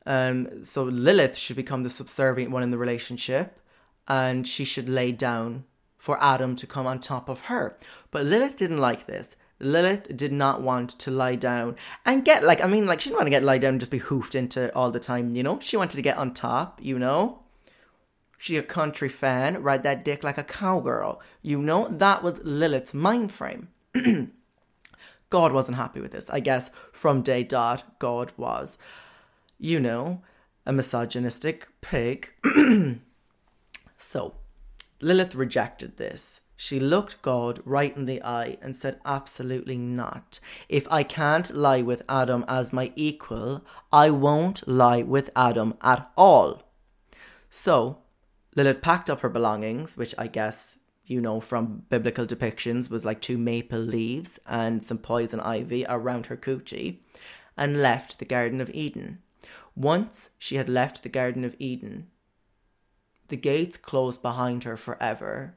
[0.07, 3.61] Um, so Lilith should become the subservient one in the relationship,
[4.09, 5.65] and she should lay down
[5.99, 7.77] for Adam to come on top of her.
[8.11, 9.37] But Lilith didn't like this.
[9.63, 13.19] Lilith did not want to lie down and get like I mean like she didn't
[13.19, 15.59] want to get lie down and just be hoofed into all the time, you know?
[15.61, 17.39] She wanted to get on top, you know?
[18.37, 21.23] She a country fan, ride that dick like a cowgirl.
[21.43, 23.69] You know, that was Lilith's mind frame.
[25.31, 26.29] God wasn't happy with this.
[26.29, 28.77] I guess from day dot, God was,
[29.59, 30.23] you know,
[30.67, 32.33] a misogynistic pig.
[33.97, 34.35] so,
[35.01, 36.42] Lilith rejected this.
[36.57, 40.39] She looked God right in the eye and said, Absolutely not.
[40.69, 46.11] If I can't lie with Adam as my equal, I won't lie with Adam at
[46.17, 46.63] all.
[47.51, 47.99] So,
[48.55, 53.21] Lilith packed up her belongings, which I guess you know from biblical depictions was like
[53.21, 57.01] two maple leaves and some poison ivy around her coochie,
[57.57, 59.21] and left the Garden of Eden.
[59.75, 62.09] Once she had left the Garden of Eden,
[63.29, 65.57] the gates closed behind her forever.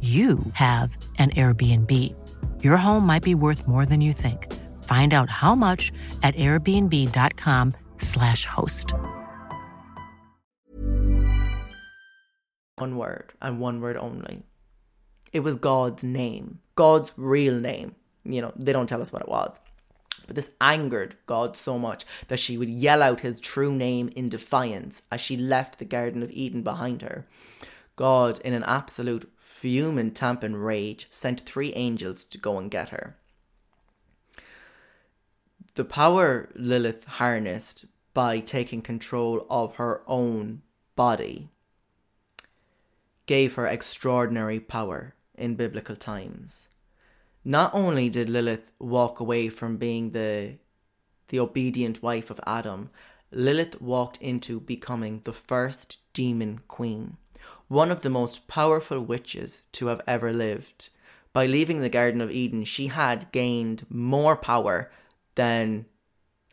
[0.00, 2.14] you have an Airbnb.
[2.64, 4.50] Your home might be worth more than you think.
[4.84, 8.94] Find out how much at airbnb.com/slash host.
[12.76, 14.42] One word and one word only.
[15.34, 17.94] It was God's name, God's real name.
[18.24, 19.60] You know, they don't tell us what it was.
[20.26, 24.28] But this angered God so much that she would yell out his true name in
[24.28, 27.26] defiance as she left the Garden of Eden behind her.
[28.00, 32.88] God, in an absolute fume and tamping rage, sent three angels to go and get
[32.88, 33.18] her.
[35.74, 37.84] The power Lilith harnessed
[38.14, 40.62] by taking control of her own
[40.96, 41.50] body
[43.26, 46.68] gave her extraordinary power in biblical times.
[47.44, 50.56] Not only did Lilith walk away from being the
[51.28, 52.88] the obedient wife of Adam,
[53.30, 57.18] Lilith walked into becoming the first demon queen
[57.70, 60.88] one of the most powerful witches to have ever lived.
[61.32, 64.90] By leaving the Garden of Eden, she had gained more power
[65.36, 65.86] than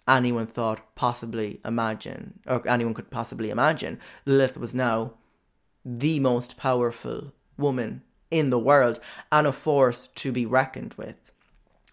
[0.08, 4.00] anyone thought possibly imagine, or anyone could possibly imagine.
[4.28, 5.16] Lilith was now
[5.84, 9.00] the most powerful woman in the world
[9.32, 11.32] and a force to be reckoned with.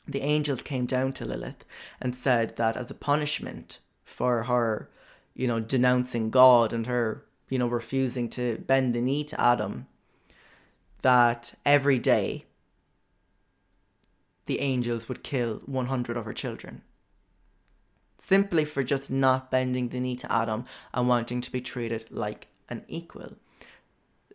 [0.07, 1.65] The angels came down to Lilith
[1.99, 4.91] and said that as a punishment for her,
[5.33, 9.87] you know, denouncing God and her you know, refusing to bend the knee to Adam,
[11.03, 12.47] that every day
[14.47, 16.83] the angels would kill 100 of her children.
[18.19, 22.49] Simply for just not bending the knee to Adam and wanting to be treated like
[22.69, 23.37] an equal.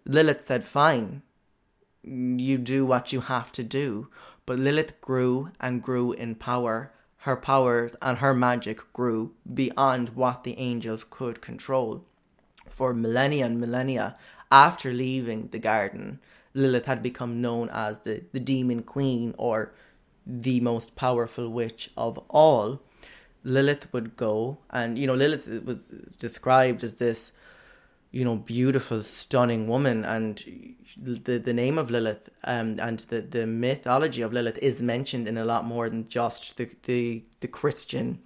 [0.06, 1.22] Lilith said, Fine,
[2.02, 4.08] you do what you have to do.
[4.46, 6.94] But Lilith grew and grew in power.
[7.18, 12.06] Her powers and her magic grew beyond what the angels could control
[12.70, 14.16] for millennia and millennia
[14.52, 16.20] after leaving the garden,
[16.54, 19.74] Lilith had become known as the, the demon queen or
[20.26, 22.82] the most powerful witch of all.
[23.44, 25.88] Lilith would go, and you know, Lilith was
[26.20, 27.32] described as this,
[28.12, 30.44] you know, beautiful, stunning woman, and
[30.98, 35.38] the the name of Lilith um, and the, the mythology of Lilith is mentioned in
[35.38, 38.20] a lot more than just the the, the Christian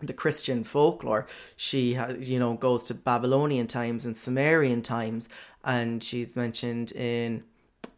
[0.00, 1.26] the Christian folklore.
[1.56, 5.28] She has, you know, goes to Babylonian times and Sumerian times,
[5.64, 7.44] and she's mentioned in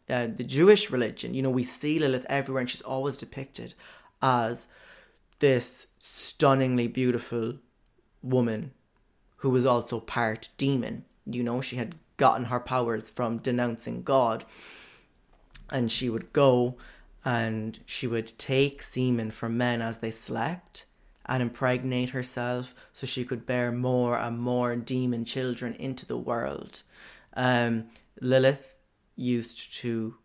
[0.08, 1.34] uh, the Jewish religion.
[1.34, 3.74] You know, we see Lilith everywhere, and she's always depicted
[4.22, 4.66] as
[5.38, 7.54] this stunningly beautiful
[8.22, 8.72] woman
[9.36, 11.04] who was also part demon.
[11.26, 14.44] You know, she had gotten her powers from denouncing God.
[15.70, 16.76] And she would go
[17.24, 20.84] and she would take semen from men as they slept
[21.30, 26.82] and impregnate herself so she could bear more and more demon children into the world.
[27.34, 27.84] Um,
[28.20, 28.74] Lilith
[29.14, 30.16] used to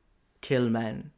[0.42, 1.12] kill men.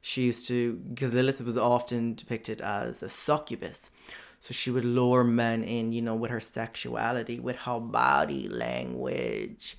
[0.00, 3.90] She used to, because Lilith was often depicted as a succubus.
[4.38, 9.76] So she would lure men in, you know, with her sexuality, with her body language,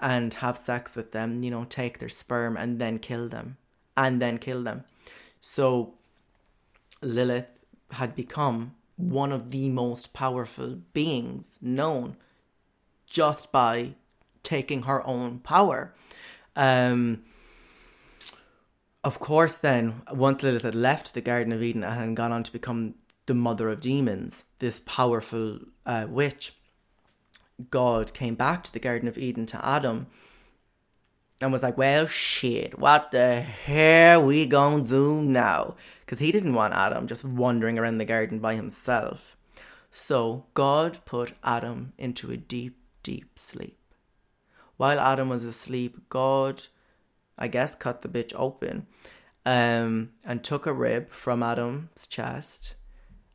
[0.00, 3.56] and have sex with them, you know, take their sperm and then kill them.
[3.96, 4.84] And then kill them.
[5.40, 5.94] So
[7.02, 7.48] Lilith
[7.92, 12.16] had become one of the most powerful beings known
[13.06, 13.94] just by
[14.42, 15.94] taking her own power.
[16.56, 17.22] Um,
[19.02, 22.52] of course, then, once Lilith had left the Garden of Eden and gone on to
[22.52, 22.94] become
[23.26, 26.52] the mother of demons, this powerful uh, witch,
[27.70, 30.06] God came back to the Garden of Eden to Adam
[31.40, 35.74] and was like, well, shit, what the hell we gonna do now?
[36.00, 39.36] Because he didn't want Adam just wandering around the garden by himself.
[39.90, 43.78] So God put Adam into a deep, deep sleep.
[44.76, 46.66] While Adam was asleep, God,
[47.38, 48.86] I guess, cut the bitch open
[49.44, 52.74] um, and took a rib from Adam's chest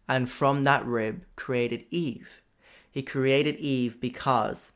[0.08, 2.42] and from that rib created Eve.
[2.90, 4.72] He created Eve because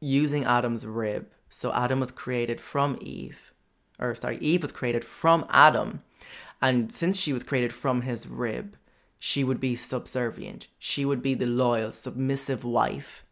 [0.00, 3.52] using Adam's rib, so Adam was created from Eve,
[3.98, 6.00] or sorry, Eve was created from Adam.
[6.60, 8.76] And since she was created from his rib,
[9.18, 10.68] she would be subservient.
[10.78, 13.24] She would be the loyal, submissive wife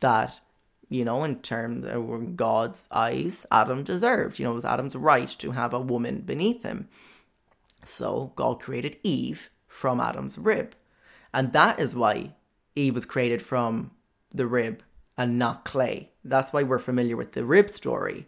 [0.00, 0.40] that,
[0.88, 4.38] you know, in terms of God's eyes, Adam deserved.
[4.38, 6.88] You know, it was Adam's right to have a woman beneath him.
[7.84, 10.74] So God created Eve from Adam's rib.
[11.32, 12.34] And that is why
[12.76, 13.90] Eve was created from
[14.30, 14.82] the rib
[15.16, 16.10] and not clay.
[16.24, 18.26] That's why we're familiar with the rib story,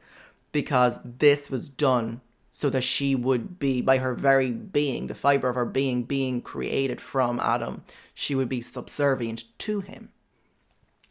[0.53, 2.21] because this was done
[2.51, 6.41] so that she would be, by her very being, the fiber of her being, being
[6.41, 7.83] created from Adam,
[8.15, 10.09] she would be subservient to him.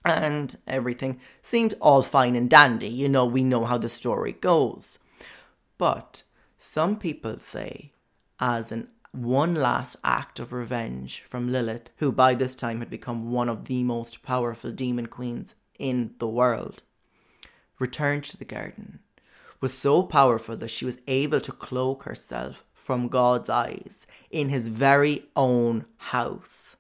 [0.04, 2.88] And everything seemed all fine and dandy.
[2.88, 4.98] You know, we know how the story goes.
[5.78, 6.24] But
[6.58, 7.92] some people say,
[8.40, 13.32] as an one last act of revenge from Lilith, who by this time had become
[13.32, 16.84] one of the most powerful demon queens in the world,
[17.80, 19.00] returned to the garden,
[19.62, 24.68] was so powerful that she was able to cloak herself from God's eyes in his
[24.68, 26.76] very own house,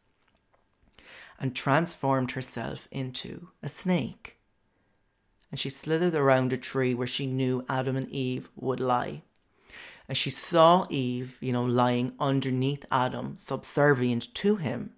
[1.39, 4.37] and transformed herself into a snake.
[5.51, 9.23] And she slithered around a tree where she knew Adam and Eve would lie
[10.07, 14.91] and she saw Eve, you know, lying underneath Adam, subservient to him.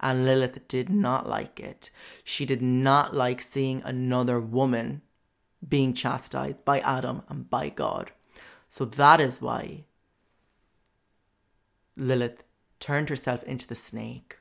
[0.00, 1.90] And Lilith did not like it.
[2.22, 5.02] She did not like seeing another woman
[5.66, 8.12] being chastised by Adam and by God.
[8.68, 9.84] So that is why
[11.96, 12.44] Lilith
[12.78, 14.38] turned herself into the snake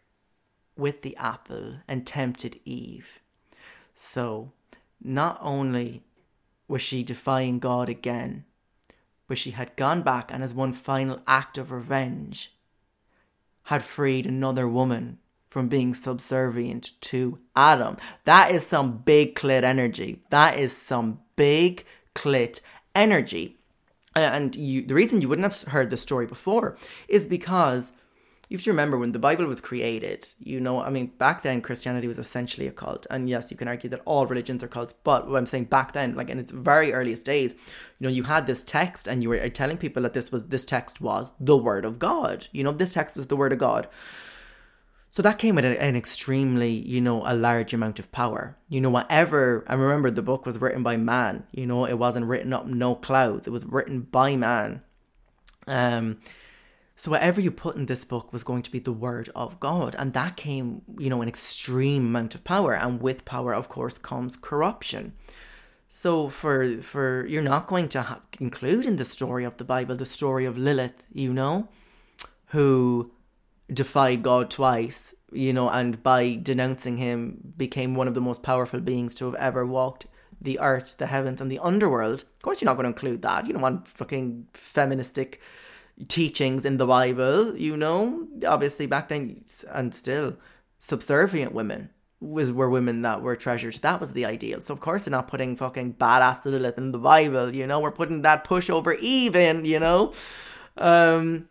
[0.75, 3.19] with the apple and tempted Eve.
[3.95, 4.51] So
[5.01, 6.03] not only
[6.67, 8.45] was she defying God again,
[9.27, 12.53] but she had gone back and, as one final act of revenge,
[13.63, 15.17] had freed another woman
[15.49, 17.97] from being subservient to Adam.
[18.25, 20.21] That is some big clit energy.
[20.29, 22.59] That is some big clit
[22.95, 23.57] energy.
[24.15, 26.75] And you, the reason you wouldn't have heard the story before
[27.07, 27.91] is because
[28.49, 31.61] you have to remember when the Bible was created, you know, I mean, back then
[31.61, 33.05] Christianity was essentially a cult.
[33.09, 35.91] And yes, you can argue that all religions are cults, but what I'm saying back
[35.91, 39.29] then, like in its very earliest days, you know, you had this text and you
[39.29, 42.47] were telling people that this was, this text was the word of God.
[42.53, 43.87] You know, this text was the word of God.
[45.09, 48.57] So that came with an extremely, you know, a large amount of power.
[48.69, 52.27] You know, whatever, I remember the book was written by man, you know, it wasn't
[52.27, 54.81] written up no clouds, it was written by man.
[55.65, 56.19] Um,
[56.95, 59.95] so whatever you put in this book was going to be the word of God.
[59.99, 62.73] And that came, you know, an extreme amount of power.
[62.73, 65.13] And with power, of course, comes corruption.
[65.87, 69.95] So for for you're not going to ha- include in the story of the Bible
[69.95, 71.69] the story of Lilith, you know,
[72.47, 73.11] who
[73.71, 78.79] defied God twice, you know, and by denouncing him became one of the most powerful
[78.79, 80.07] beings to have ever walked
[80.39, 82.21] the earth, the heavens, and the underworld.
[82.21, 83.47] Of course, you're not going to include that.
[83.47, 85.41] You don't want fucking feministic
[86.07, 90.37] teachings in the Bible, you know, obviously back then and still
[90.77, 91.89] subservient women
[92.19, 93.75] was were women that were treasured.
[93.75, 94.61] That was the ideal.
[94.61, 97.91] So of course they're not putting fucking badass Lilith in the Bible, you know, we're
[97.91, 100.13] putting that push over even, you know.
[100.77, 101.49] Um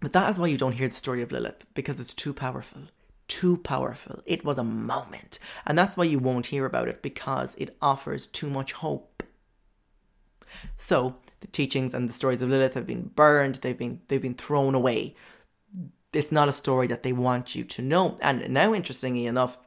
[0.00, 2.82] but that is why you don't hear the story of Lilith, because it's too powerful.
[3.26, 4.22] too powerful.
[4.26, 5.38] It was a moment.
[5.66, 9.22] And that's why you won't hear about it because it offers too much hope.
[10.76, 14.34] So, the teachings and the stories of Lilith have been burned, they've been they've been
[14.34, 15.16] thrown away.
[16.12, 18.18] It's not a story that they want you to know.
[18.20, 19.58] And now interestingly enough,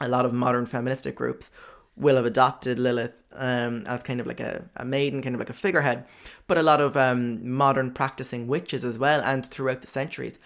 [0.00, 1.50] a lot of modern feministic groups
[1.96, 5.50] will have adopted Lilith um, as kind of like a, a maiden, kind of like
[5.50, 6.04] a figurehead.
[6.46, 10.38] But a lot of um, modern practicing witches as well, and throughout the centuries,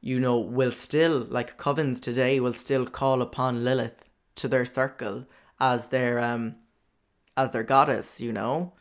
[0.00, 4.04] you know, will still, like covens today, will still call upon Lilith
[4.36, 5.26] to their circle
[5.58, 6.56] as their um,
[7.36, 8.72] as their goddess, you know,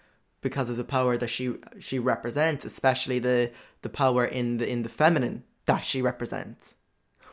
[0.42, 3.52] because of the power that she she represents, especially the
[3.82, 6.76] the power in the in the feminine that she represents.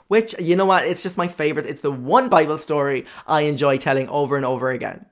[0.09, 1.65] Which, you know what, it's just my favorite.
[1.65, 5.07] It's the one Bible story I enjoy telling over and over again.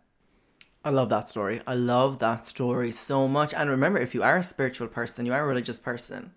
[0.84, 1.60] I love that story.
[1.66, 3.52] I love that story so much.
[3.52, 6.32] And remember, if you are a spiritual person, you are a religious person,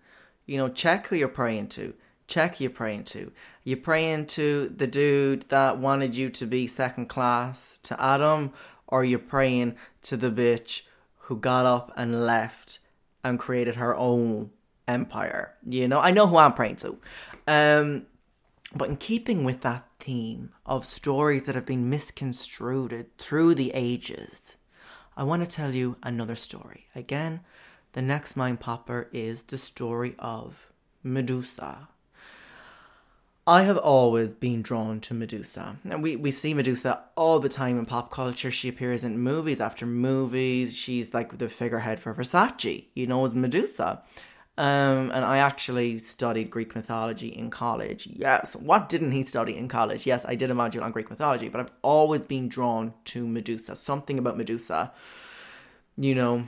[0.46, 1.94] you know, check who you're praying to.
[2.26, 3.32] Check who you're praying to.
[3.64, 8.52] You're praying to the dude that wanted you to be second class to Adam,
[8.86, 10.82] or you're praying to the bitch
[11.20, 12.80] who got up and left
[13.22, 14.50] and created her own
[14.86, 15.54] empire.
[15.64, 16.98] You know, I know who I'm praying to.
[17.46, 18.06] Um,
[18.74, 24.56] but in keeping with that theme of stories that have been misconstrued through the ages,
[25.16, 26.86] I want to tell you another story.
[26.94, 27.40] Again,
[27.94, 30.66] the next mind popper is the story of
[31.02, 31.88] Medusa.
[33.46, 35.76] I have always been drawn to Medusa.
[35.84, 38.50] And we, we see Medusa all the time in pop culture.
[38.50, 40.74] She appears in movies after movies.
[40.74, 44.02] She's like the figurehead for Versace, you know, as Medusa.
[44.56, 48.06] Um, and I actually studied Greek mythology in college.
[48.06, 50.06] Yes, what didn't he study in college?
[50.06, 53.74] Yes, I did a module on Greek mythology, but I've always been drawn to Medusa.
[53.74, 54.92] Something about Medusa,
[55.96, 56.46] you know,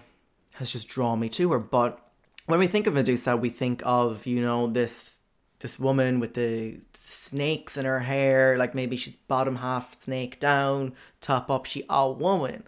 [0.55, 1.59] has just drawn me to her.
[1.59, 2.01] But
[2.47, 5.17] when we think of Medusa, we think of, you know, this
[5.61, 10.95] this woman with the snakes in her hair, like maybe she's bottom half snake down,
[11.21, 12.63] top up she a woman.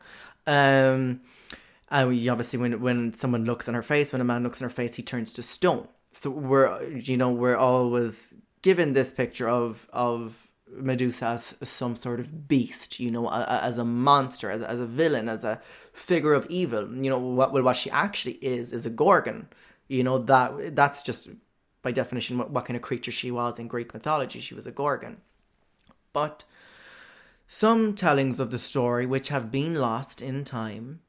[0.49, 1.21] Um
[1.91, 4.65] and we obviously when when someone looks in her face, when a man looks in
[4.65, 5.89] her face, he turns to stone.
[6.13, 8.33] So we're you know we're always
[8.63, 13.85] given this picture of of Medusa as some sort of beast, you know, as a
[13.85, 15.61] monster, as, as a villain, as a
[15.93, 16.93] figure of evil.
[16.93, 19.49] You know what well, what she actually is is a gorgon.
[19.89, 21.31] You know that that's just
[21.81, 24.41] by definition what, what kind of creature she was in Greek mythology.
[24.41, 25.23] She was a gorgon,
[26.13, 26.45] but
[27.47, 31.01] some tellings of the story, which have been lost in time,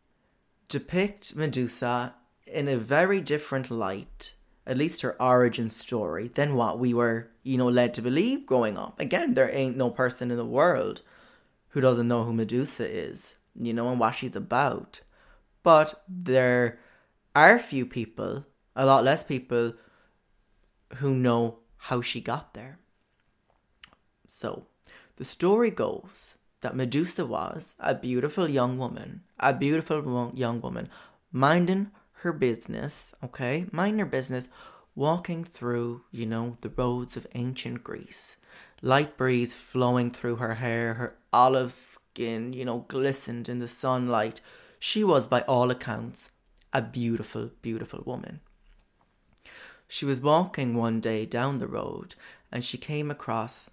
[0.69, 2.13] depict Medusa
[2.45, 7.57] in a very different light, at least her origin story, than what we were, you
[7.57, 8.99] know, led to believe growing up.
[8.99, 11.01] Again, there ain't no person in the world
[11.69, 15.01] who doesn't know who Medusa is, you know, and what she's about.
[15.63, 16.79] But there
[17.35, 18.45] are few people,
[18.75, 19.73] a lot less people,
[20.95, 22.79] who know how she got there.
[24.27, 24.67] So,
[25.17, 30.89] the story goes that Medusa was a beautiful young woman, a beautiful young woman,
[31.31, 31.91] minding
[32.21, 34.49] her business, okay, minding her business,
[34.95, 38.35] walking through, you know, the roads of ancient Greece.
[38.81, 44.41] Light breeze flowing through her hair, her olive skin, you know, glistened in the sunlight.
[44.79, 46.29] She was, by all accounts,
[46.73, 48.41] a beautiful, beautiful woman.
[49.87, 52.15] She was walking one day down the road
[52.51, 53.69] and she came across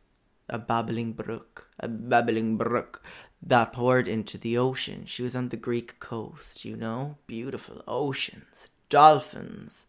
[0.49, 3.03] a babbling brook, a babbling brook
[3.42, 5.05] that poured into the ocean.
[5.07, 9.86] She was on the Greek coast, you know, beautiful oceans, dolphins,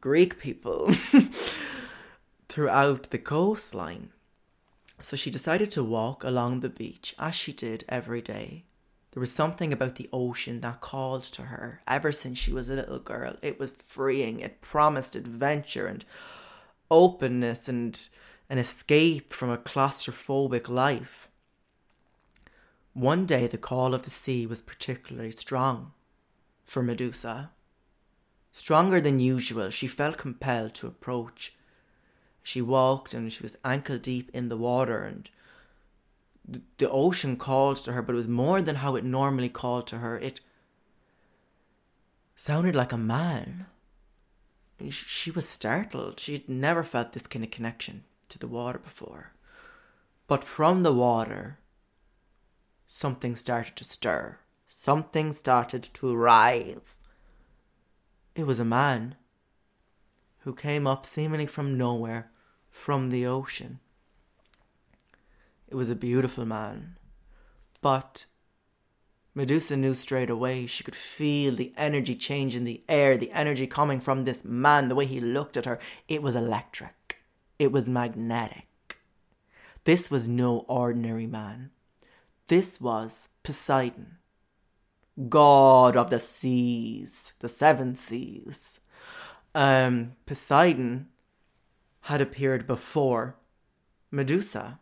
[0.00, 0.90] Greek people
[2.48, 4.10] throughout the coastline.
[5.00, 8.64] So she decided to walk along the beach as she did every day.
[9.12, 12.76] There was something about the ocean that called to her ever since she was a
[12.76, 13.36] little girl.
[13.42, 16.04] It was freeing, it promised adventure and
[16.90, 18.08] openness and
[18.52, 21.30] an escape from a claustrophobic life.
[22.92, 25.92] One day, the call of the sea was particularly strong
[26.62, 27.50] for Medusa.
[28.52, 31.54] Stronger than usual, she felt compelled to approach.
[32.42, 35.30] She walked and she was ankle deep in the water, and
[36.76, 39.96] the ocean called to her, but it was more than how it normally called to
[40.00, 40.18] her.
[40.18, 40.42] It
[42.36, 43.64] sounded like a man.
[44.90, 46.20] She was startled.
[46.20, 49.32] She had never felt this kind of connection to the water before.
[50.26, 51.58] But from the water,
[52.86, 54.38] something started to stir.
[54.68, 56.98] Something started to rise.
[58.34, 59.16] It was a man
[60.40, 62.30] who came up seemingly from nowhere,
[62.70, 63.78] from the ocean.
[65.68, 66.98] It was a beautiful man,
[67.80, 68.26] but
[69.34, 70.66] Medusa knew straight away.
[70.66, 74.88] She could feel the energy change in the air, the energy coming from this man,
[74.88, 75.78] the way he looked at her.
[76.08, 76.94] It was electric.
[77.58, 78.66] It was magnetic.
[79.84, 81.70] This was no ordinary man.
[82.48, 84.18] This was Poseidon,
[85.28, 88.78] god of the seas, the seven seas.
[89.54, 91.08] Um, Poseidon
[92.02, 93.36] had appeared before
[94.10, 94.78] Medusa.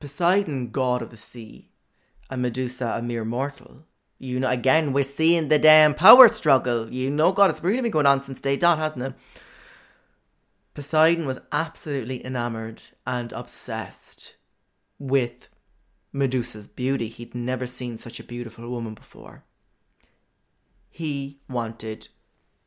[0.00, 1.70] Poseidon, god of the sea,
[2.28, 3.84] and Medusa, a mere mortal.
[4.18, 6.90] You know, again, we're seeing the damn power struggle.
[6.90, 9.14] You know, God, it's really been going on since day dot, hasn't it?
[10.76, 14.36] Poseidon was absolutely enamored and obsessed
[14.98, 15.48] with
[16.12, 17.08] Medusa's beauty.
[17.08, 19.42] He'd never seen such a beautiful woman before.
[20.90, 22.08] He wanted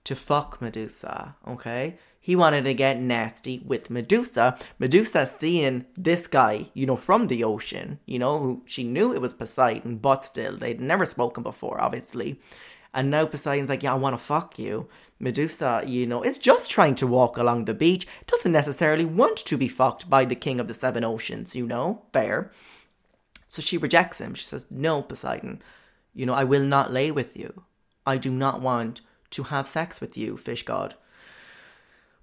[0.06, 2.00] to fuck Medusa, okay?
[2.20, 4.58] He wanted to get nasty with Medusa.
[4.80, 9.22] Medusa seeing this guy, you know, from the ocean, you know, who she knew it
[9.22, 12.42] was Poseidon, but still, they'd never spoken before, obviously.
[12.94, 14.88] And now Poseidon's like, yeah, I want to fuck you.
[15.20, 19.58] Medusa, you know, is just trying to walk along the beach, doesn't necessarily want to
[19.58, 22.52] be fucked by the king of the seven oceans, you know, fair.
[23.48, 24.34] So she rejects him.
[24.34, 25.62] She says, no, Poseidon,
[26.14, 27.64] you know, I will not lay with you.
[28.08, 30.96] I do not want to have sex with you, fish god.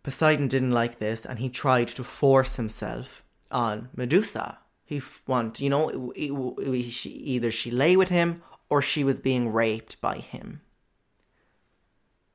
[0.03, 4.59] Poseidon didn't like this and he tried to force himself on Medusa.
[4.85, 10.01] He want, you know, she, either she lay with him or she was being raped
[10.01, 10.61] by him.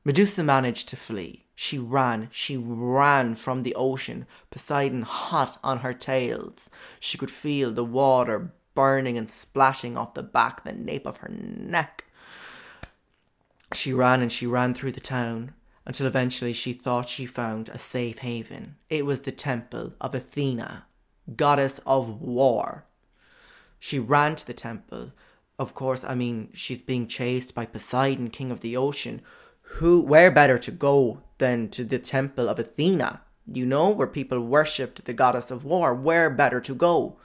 [0.03, 1.45] Medusa managed to flee.
[1.53, 6.71] She ran, she ran from the ocean, Poseidon hot on her tails.
[6.99, 11.29] She could feel the water burning and splashing off the back, the nape of her
[11.29, 12.05] neck.
[13.73, 15.53] She ran and she ran through the town
[15.86, 18.77] until eventually she thought she found a safe haven.
[18.89, 20.86] It was the temple of Athena,
[21.36, 22.86] goddess of war.
[23.79, 25.11] She ran to the temple.
[25.62, 29.22] Of course, I mean, she's being chased by Poseidon, king of the ocean.
[29.78, 33.22] Who, where better to go than to the temple of Athena?
[33.45, 35.93] You know, where people worshipped the goddess of war.
[35.93, 37.20] Where better to go?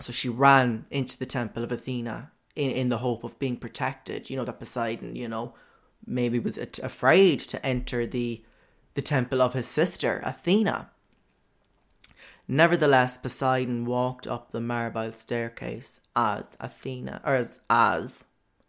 [0.00, 4.28] So she ran into the temple of Athena in, in the hope of being protected.
[4.28, 5.54] You know, that Poseidon, you know,
[6.04, 8.42] maybe was afraid to enter the
[8.94, 10.90] the temple of his sister Athena.
[12.46, 18.24] Nevertheless, Poseidon walked up the marble staircase as Athena, or as, as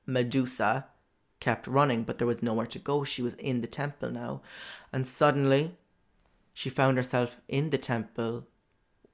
[0.05, 0.85] Medusa
[1.39, 3.03] kept running, but there was nowhere to go.
[3.03, 4.41] She was in the temple now.
[4.93, 5.75] And suddenly,
[6.53, 8.47] she found herself in the temple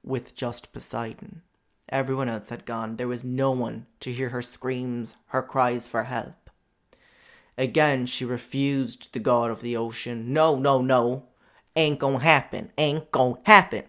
[0.02, 1.42] with just Poseidon.
[1.88, 2.96] Everyone else had gone.
[2.96, 6.50] There was no one to hear her screams, her cries for help.
[7.58, 10.32] Again, she refused the god of the ocean.
[10.32, 11.24] No, no, no.
[11.76, 12.70] Ain't gonna happen.
[12.78, 13.84] Ain't gonna happen.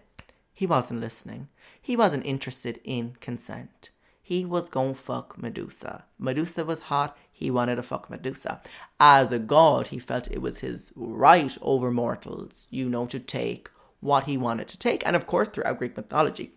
[0.54, 1.48] He wasn't listening.
[1.80, 3.90] He wasn't interested in consent.
[4.22, 6.04] He was gonna fuck Medusa.
[6.18, 7.14] Medusa was hot.
[7.30, 8.62] He wanted to fuck Medusa.
[8.98, 13.68] As a god, he felt it was his right over mortals, you know, to take
[14.00, 15.04] what he wanted to take.
[15.04, 16.52] And of course, throughout Greek mythology,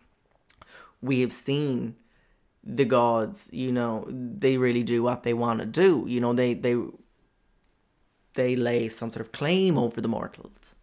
[1.02, 1.96] we have seen
[2.64, 6.06] the gods, you know, they really do what they want to do.
[6.08, 6.78] You know, they they
[8.36, 10.76] they lay some sort of claim over the mortals.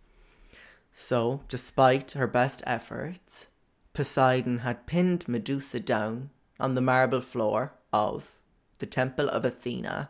[0.96, 3.48] So, despite her best efforts,
[3.94, 6.30] Poseidon had pinned Medusa down
[6.60, 8.36] on the marble floor of
[8.78, 10.08] the temple of Athena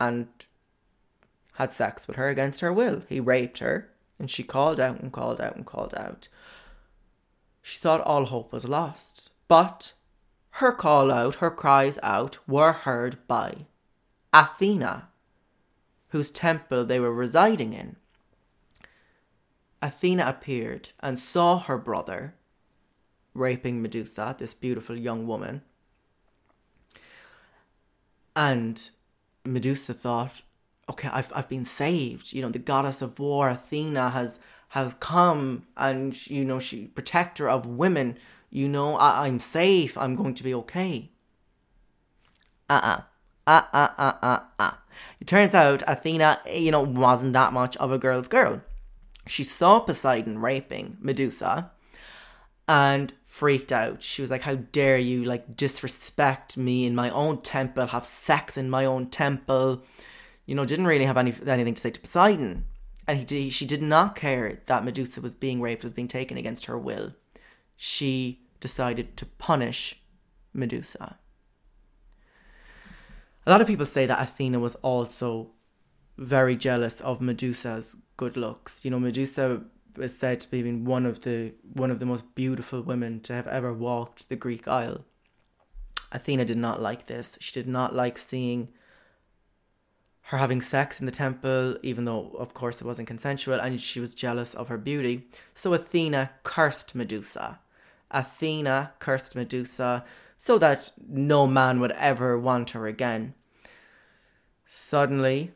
[0.00, 0.26] and
[1.54, 3.04] had sex with her against her will.
[3.08, 6.26] He raped her, and she called out and called out and called out.
[7.62, 9.92] She thought all hope was lost, but
[10.56, 13.66] her call out, her cries out, were heard by
[14.32, 15.10] Athena,
[16.08, 17.96] whose temple they were residing in.
[19.82, 22.34] Athena appeared and saw her brother
[23.34, 25.62] raping Medusa, this beautiful young woman.
[28.34, 28.88] And
[29.44, 30.42] Medusa thought,
[30.90, 32.32] okay, I've, I've been saved.
[32.32, 37.46] You know, the goddess of war, Athena, has has come and, you know, she protector
[37.46, 38.16] of women
[38.52, 41.10] you know, I, I'm safe, I'm going to be okay.
[42.68, 43.00] Uh uh-uh.
[43.46, 43.62] uh.
[43.72, 44.72] Uh uh uh uh uh.
[45.20, 48.60] It turns out Athena, you know, wasn't that much of a girl's girl.
[49.26, 51.70] She saw Poseidon raping Medusa
[52.68, 54.02] and freaked out.
[54.02, 58.56] She was like, How dare you, like, disrespect me in my own temple, have sex
[58.56, 59.84] in my own temple?
[60.46, 62.66] You know, didn't really have any anything to say to Poseidon.
[63.06, 66.36] And he did, she did not care that Medusa was being raped, was being taken
[66.36, 67.14] against her will.
[67.76, 70.00] She decided to punish
[70.52, 71.18] Medusa.
[73.44, 75.50] A lot of people say that Athena was also
[76.22, 78.84] very jealous of Medusa's good looks.
[78.84, 79.62] You know, Medusa
[79.98, 83.46] is said to be one of the one of the most beautiful women to have
[83.46, 85.04] ever walked the Greek Isle.
[86.10, 87.36] Athena did not like this.
[87.40, 88.68] She did not like seeing
[90.26, 93.98] her having sex in the temple, even though, of course, it wasn't consensual, and she
[93.98, 95.26] was jealous of her beauty.
[95.54, 97.58] So Athena cursed Medusa
[98.12, 100.04] Athena cursed Medusa
[100.38, 103.34] so that no man would ever want her again.
[104.66, 105.52] Suddenly,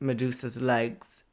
[0.00, 1.24] Medusa's legs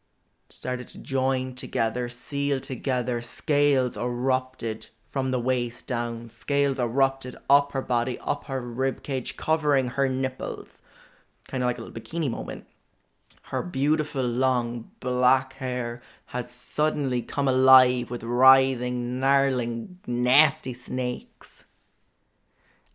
[0.49, 7.71] started to join together, seal together, scales erupted from the waist down, scales erupted up
[7.73, 10.81] her body, up her rib cage, covering her nipples.
[11.47, 12.65] Kind of like a little bikini moment.
[13.43, 21.65] Her beautiful long black hair had suddenly come alive with writhing, gnarling, nasty snakes.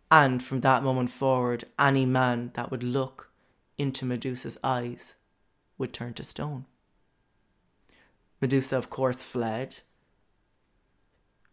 [0.09, 3.29] And from that moment forward, any man that would look
[3.77, 5.13] into Medusa's eyes
[5.77, 6.65] would turn to stone.
[8.41, 9.79] Medusa, of course, fled.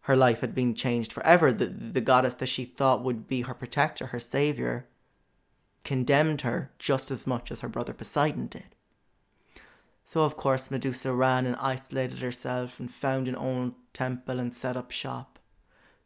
[0.01, 1.51] Her life had been changed forever.
[1.51, 4.87] The, the goddess that she thought would be her protector, her savior,
[5.83, 8.75] condemned her just as much as her brother Poseidon did.
[10.03, 14.77] So, of course, Medusa ran and isolated herself and found an old temple and set
[14.77, 15.39] up shop.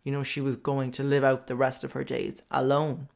[0.03, 3.09] You know, she was going to live out the rest of her days alone.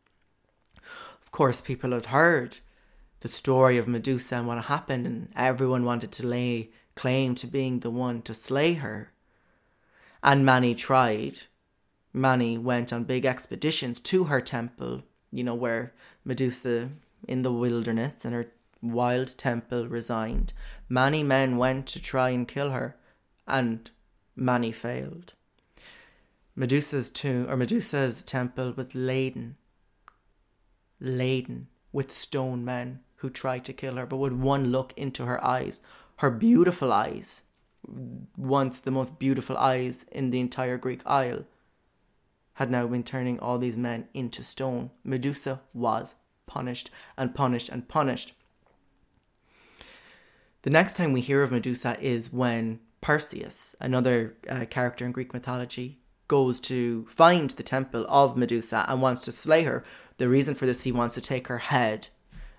[1.21, 2.57] Of course, people had heard
[3.23, 7.79] the story of Medusa and what happened, and everyone wanted to lay claim to being
[7.79, 9.13] the one to slay her.
[10.21, 11.43] And many tried.
[12.11, 15.93] Many went on big expeditions to her temple, you know, where
[16.25, 16.89] Medusa
[17.25, 18.51] in the wilderness and her
[18.81, 20.51] wild temple resigned.
[20.89, 22.97] Many men went to try and kill her,
[23.47, 23.89] and
[24.35, 25.31] many failed.
[26.57, 29.55] Medusa's tomb or Medusa's temple was laden,
[30.99, 35.41] laden with stone men who tried to kill her, but with one look into her
[35.41, 35.81] eyes,
[36.17, 37.43] her beautiful eyes,
[38.35, 41.45] once the most beautiful eyes in the entire Greek Isle,
[42.55, 44.91] had now been turning all these men into stone.
[45.05, 46.15] Medusa was
[46.47, 48.33] punished and punished and punished.
[50.63, 55.33] The next time we hear of Medusa is when Perseus, another uh, character in Greek
[55.33, 59.81] mythology, goes to find the temple of Medusa and wants to slay her.
[60.17, 62.09] The reason for this, he wants to take her head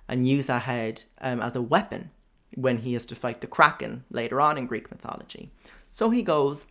[0.08, 2.10] and use that head um, as a weapon
[2.54, 5.50] when he is to fight the Kraken later on in Greek mythology.
[5.92, 6.66] So he goes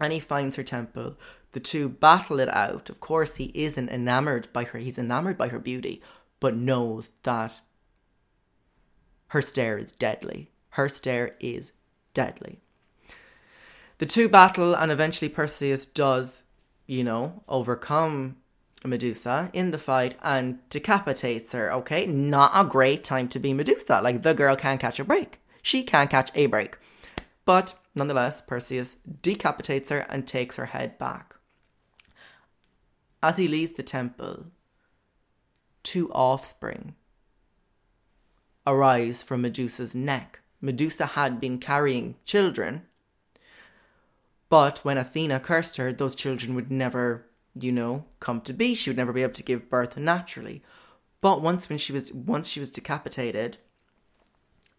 [0.00, 1.16] and he finds her temple.
[1.52, 2.90] The two battle it out.
[2.90, 6.02] Of course, he isn't enamored by her, he's enamored by her beauty,
[6.38, 7.52] but knows that
[9.28, 10.50] her stare is deadly.
[10.70, 11.72] Her stare is
[12.12, 12.60] deadly.
[13.98, 16.42] The two battle, and eventually Perseus does,
[16.86, 18.36] you know, overcome
[18.86, 22.06] Medusa in the fight and decapitates her, okay?
[22.06, 24.00] Not a great time to be Medusa.
[24.00, 25.40] Like, the girl can't catch a break.
[25.62, 26.78] She can't catch a break.
[27.44, 31.36] But nonetheless, Perseus decapitates her and takes her head back.
[33.22, 34.46] As he leaves the temple,
[35.82, 36.94] two offspring
[38.66, 40.40] arise from Medusa's neck.
[40.60, 42.82] Medusa had been carrying children,
[44.48, 47.26] but when Athena cursed her, those children would never
[47.58, 48.74] you know, come to be.
[48.74, 50.62] She would never be able to give birth naturally.
[51.20, 53.58] But once when she was once she was decapitated,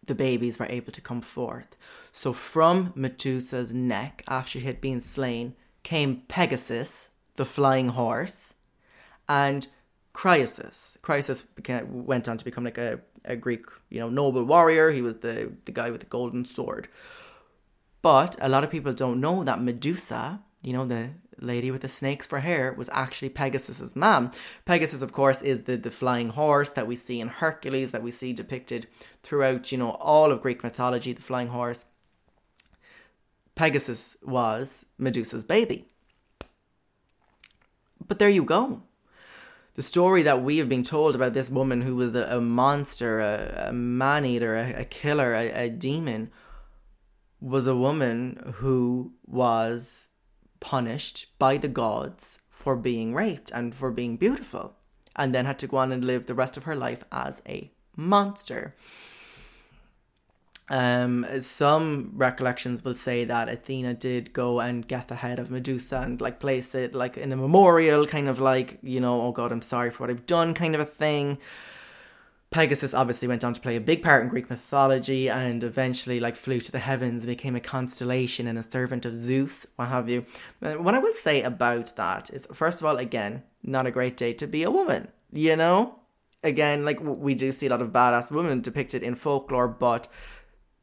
[0.05, 1.75] the babies were able to come forth.
[2.11, 8.53] So from Medusa's neck, after she had been slain, came Pegasus, the flying horse,
[9.27, 9.67] and.
[10.13, 14.89] Chrysaor became, went on to become like a, a Greek, you know, noble warrior.
[14.89, 16.87] He was the, the guy with the golden sword.
[18.01, 21.87] But a lot of people don't know that Medusa, you know, the lady with the
[21.87, 24.31] snakes for hair was actually Pegasus's mom.
[24.65, 28.11] Pegasus, of course, is the, the flying horse that we see in Hercules, that we
[28.11, 28.87] see depicted
[29.23, 31.85] throughout, you know, all of Greek mythology, the flying horse.
[33.55, 35.85] Pegasus was Medusa's baby.
[38.07, 38.83] But there you go.
[39.73, 43.19] The story that we have been told about this woman who was a, a monster,
[43.19, 46.31] a, a man eater, a, a killer, a, a demon,
[47.39, 50.06] was a woman who was
[50.59, 54.75] punished by the gods for being raped and for being beautiful,
[55.15, 57.71] and then had to go on and live the rest of her life as a
[57.95, 58.75] monster.
[60.69, 66.01] Um, some recollections will say that Athena did go and get the head of Medusa
[66.01, 69.53] and like place it like in a memorial, kind of like, you know, oh god,
[69.53, 71.37] I'm sorry for what I've done, kind of a thing.
[72.49, 76.35] Pegasus obviously went on to play a big part in Greek mythology and eventually like
[76.35, 80.09] flew to the heavens and became a constellation and a servant of Zeus, what have
[80.09, 80.25] you.
[80.61, 84.15] Uh, what I will say about that is first of all, again, not a great
[84.15, 85.99] day to be a woman, you know?
[86.41, 90.07] Again, like we do see a lot of badass women depicted in folklore, but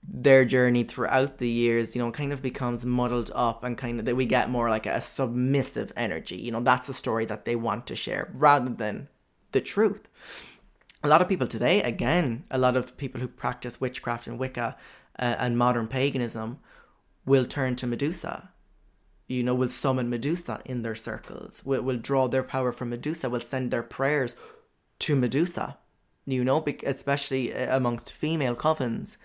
[0.07, 4.05] their journey throughout the years, you know, kind of becomes muddled up and kind of
[4.05, 6.37] that we get more like a submissive energy.
[6.37, 9.09] You know, that's the story that they want to share rather than
[9.53, 10.09] the truth
[11.05, 14.77] a lot of people today, again, a lot of people who practice witchcraft and Wicca
[15.19, 16.59] uh, and modern paganism
[17.25, 18.51] will turn to Medusa
[19.27, 23.31] you know, will summon Medusa in their circles, will, will draw their power from Medusa,
[23.31, 24.37] will send their prayers
[25.01, 25.79] to Medusa,
[26.27, 29.17] you know, especially uh, amongst female covens.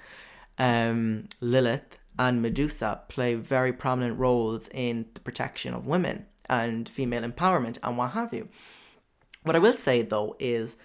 [0.57, 7.23] Um, Lilith and Medusa play very prominent roles in the protection of women and female
[7.23, 8.49] empowerment and what have you.
[9.43, 10.75] What I will say though is,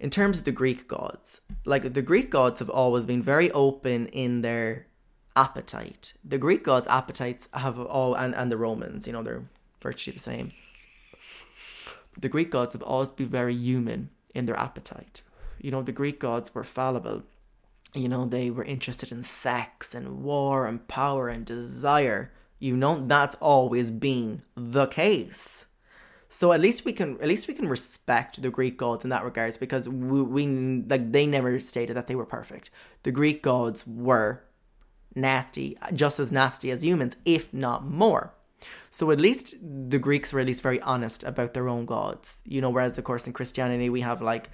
[0.00, 4.06] in terms of the Greek gods, like the Greek gods have always been very open
[4.08, 4.86] in their
[5.34, 6.14] appetite.
[6.24, 9.44] The Greek gods' appetites have all, and, and the Romans, you know, they're
[9.80, 10.50] virtually the same.
[12.20, 15.22] The Greek gods have always been very human in their appetite.
[15.60, 17.22] You know, the Greek gods were fallible.
[17.94, 22.32] You know, they were interested in sex and war and power and desire.
[22.58, 25.66] You know, that's always been the case.
[26.28, 29.24] So at least we can at least we can respect the Greek gods in that
[29.24, 30.46] regards because we, we
[30.86, 32.70] like they never stated that they were perfect.
[33.02, 34.44] The Greek gods were
[35.14, 38.34] nasty, just as nasty as humans, if not more.
[38.90, 42.60] So at least the Greeks were at least very honest about their own gods, you
[42.60, 42.70] know.
[42.70, 44.50] Whereas, of course, in Christianity we have like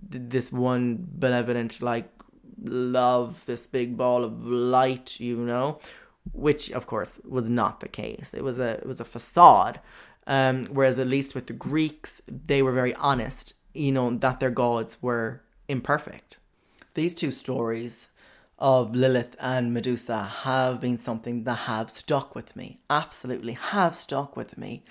[0.00, 2.08] this one benevolent like
[2.62, 5.80] love, this big ball of light, you know,
[6.32, 8.34] which of course was not the case.
[8.34, 9.80] It was a it was a facade.
[10.28, 14.50] Um, whereas at least with the Greeks, they were very honest, you know, that their
[14.50, 16.36] gods were imperfect.
[16.92, 18.08] These two stories
[18.58, 22.78] of Lilith and Medusa have been something that have stuck with me.
[22.90, 24.84] Absolutely have stuck with me.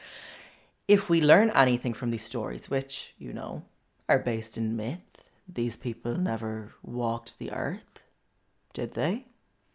[0.87, 3.63] If we learn anything from these stories, which, you know,
[4.09, 8.01] are based in myth, these people never walked the earth,
[8.73, 9.25] did they?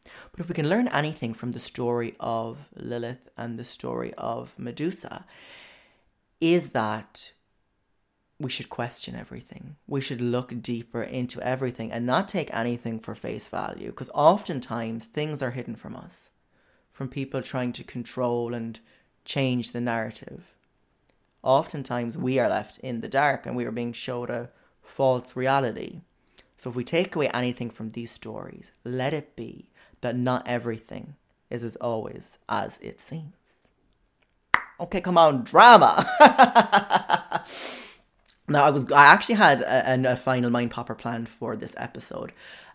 [0.04, 4.58] But if we can learn anything from the story of Lilith and the story of
[4.58, 5.24] Medusa,
[6.40, 7.32] is that
[8.38, 9.76] we should question everything.
[9.86, 15.04] We should look deeper into everything and not take anything for face value because oftentimes
[15.04, 16.30] things are hidden from us,
[16.90, 18.80] from people trying to control and
[19.24, 20.54] change the narrative.
[21.44, 24.50] Oftentimes we are left in the dark and we are being showed a
[24.82, 26.00] false reality.
[26.56, 29.68] So if we take away anything from these stories, let it be
[30.02, 31.16] that not everything
[31.50, 33.34] is as always as it seems.
[34.78, 36.06] Okay, come on, drama.
[38.48, 42.32] Now I was I actually had a, a, final mind popper planned for this episode,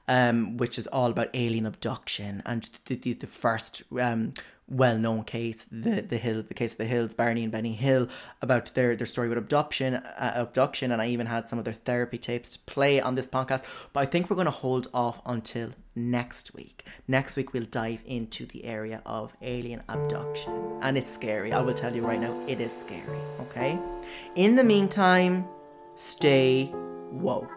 [0.08, 4.34] um, which is all about alien abduction and the the, the first um
[4.68, 8.08] well known case, the the hill the case of the hills, Barney and Betty Hill,
[8.42, 11.74] about their their story with abduction uh, abduction, and I even had some of their
[11.74, 13.64] therapy tapes to play on this podcast.
[13.94, 16.86] But I think we're going to hold off until next week.
[17.08, 21.52] Next week we'll dive into the area of alien abduction, and it's scary.
[21.54, 23.20] I will tell you right now, it is scary.
[23.42, 23.80] Okay.
[24.36, 25.48] In the meantime
[25.98, 26.72] Stay
[27.12, 27.57] woke.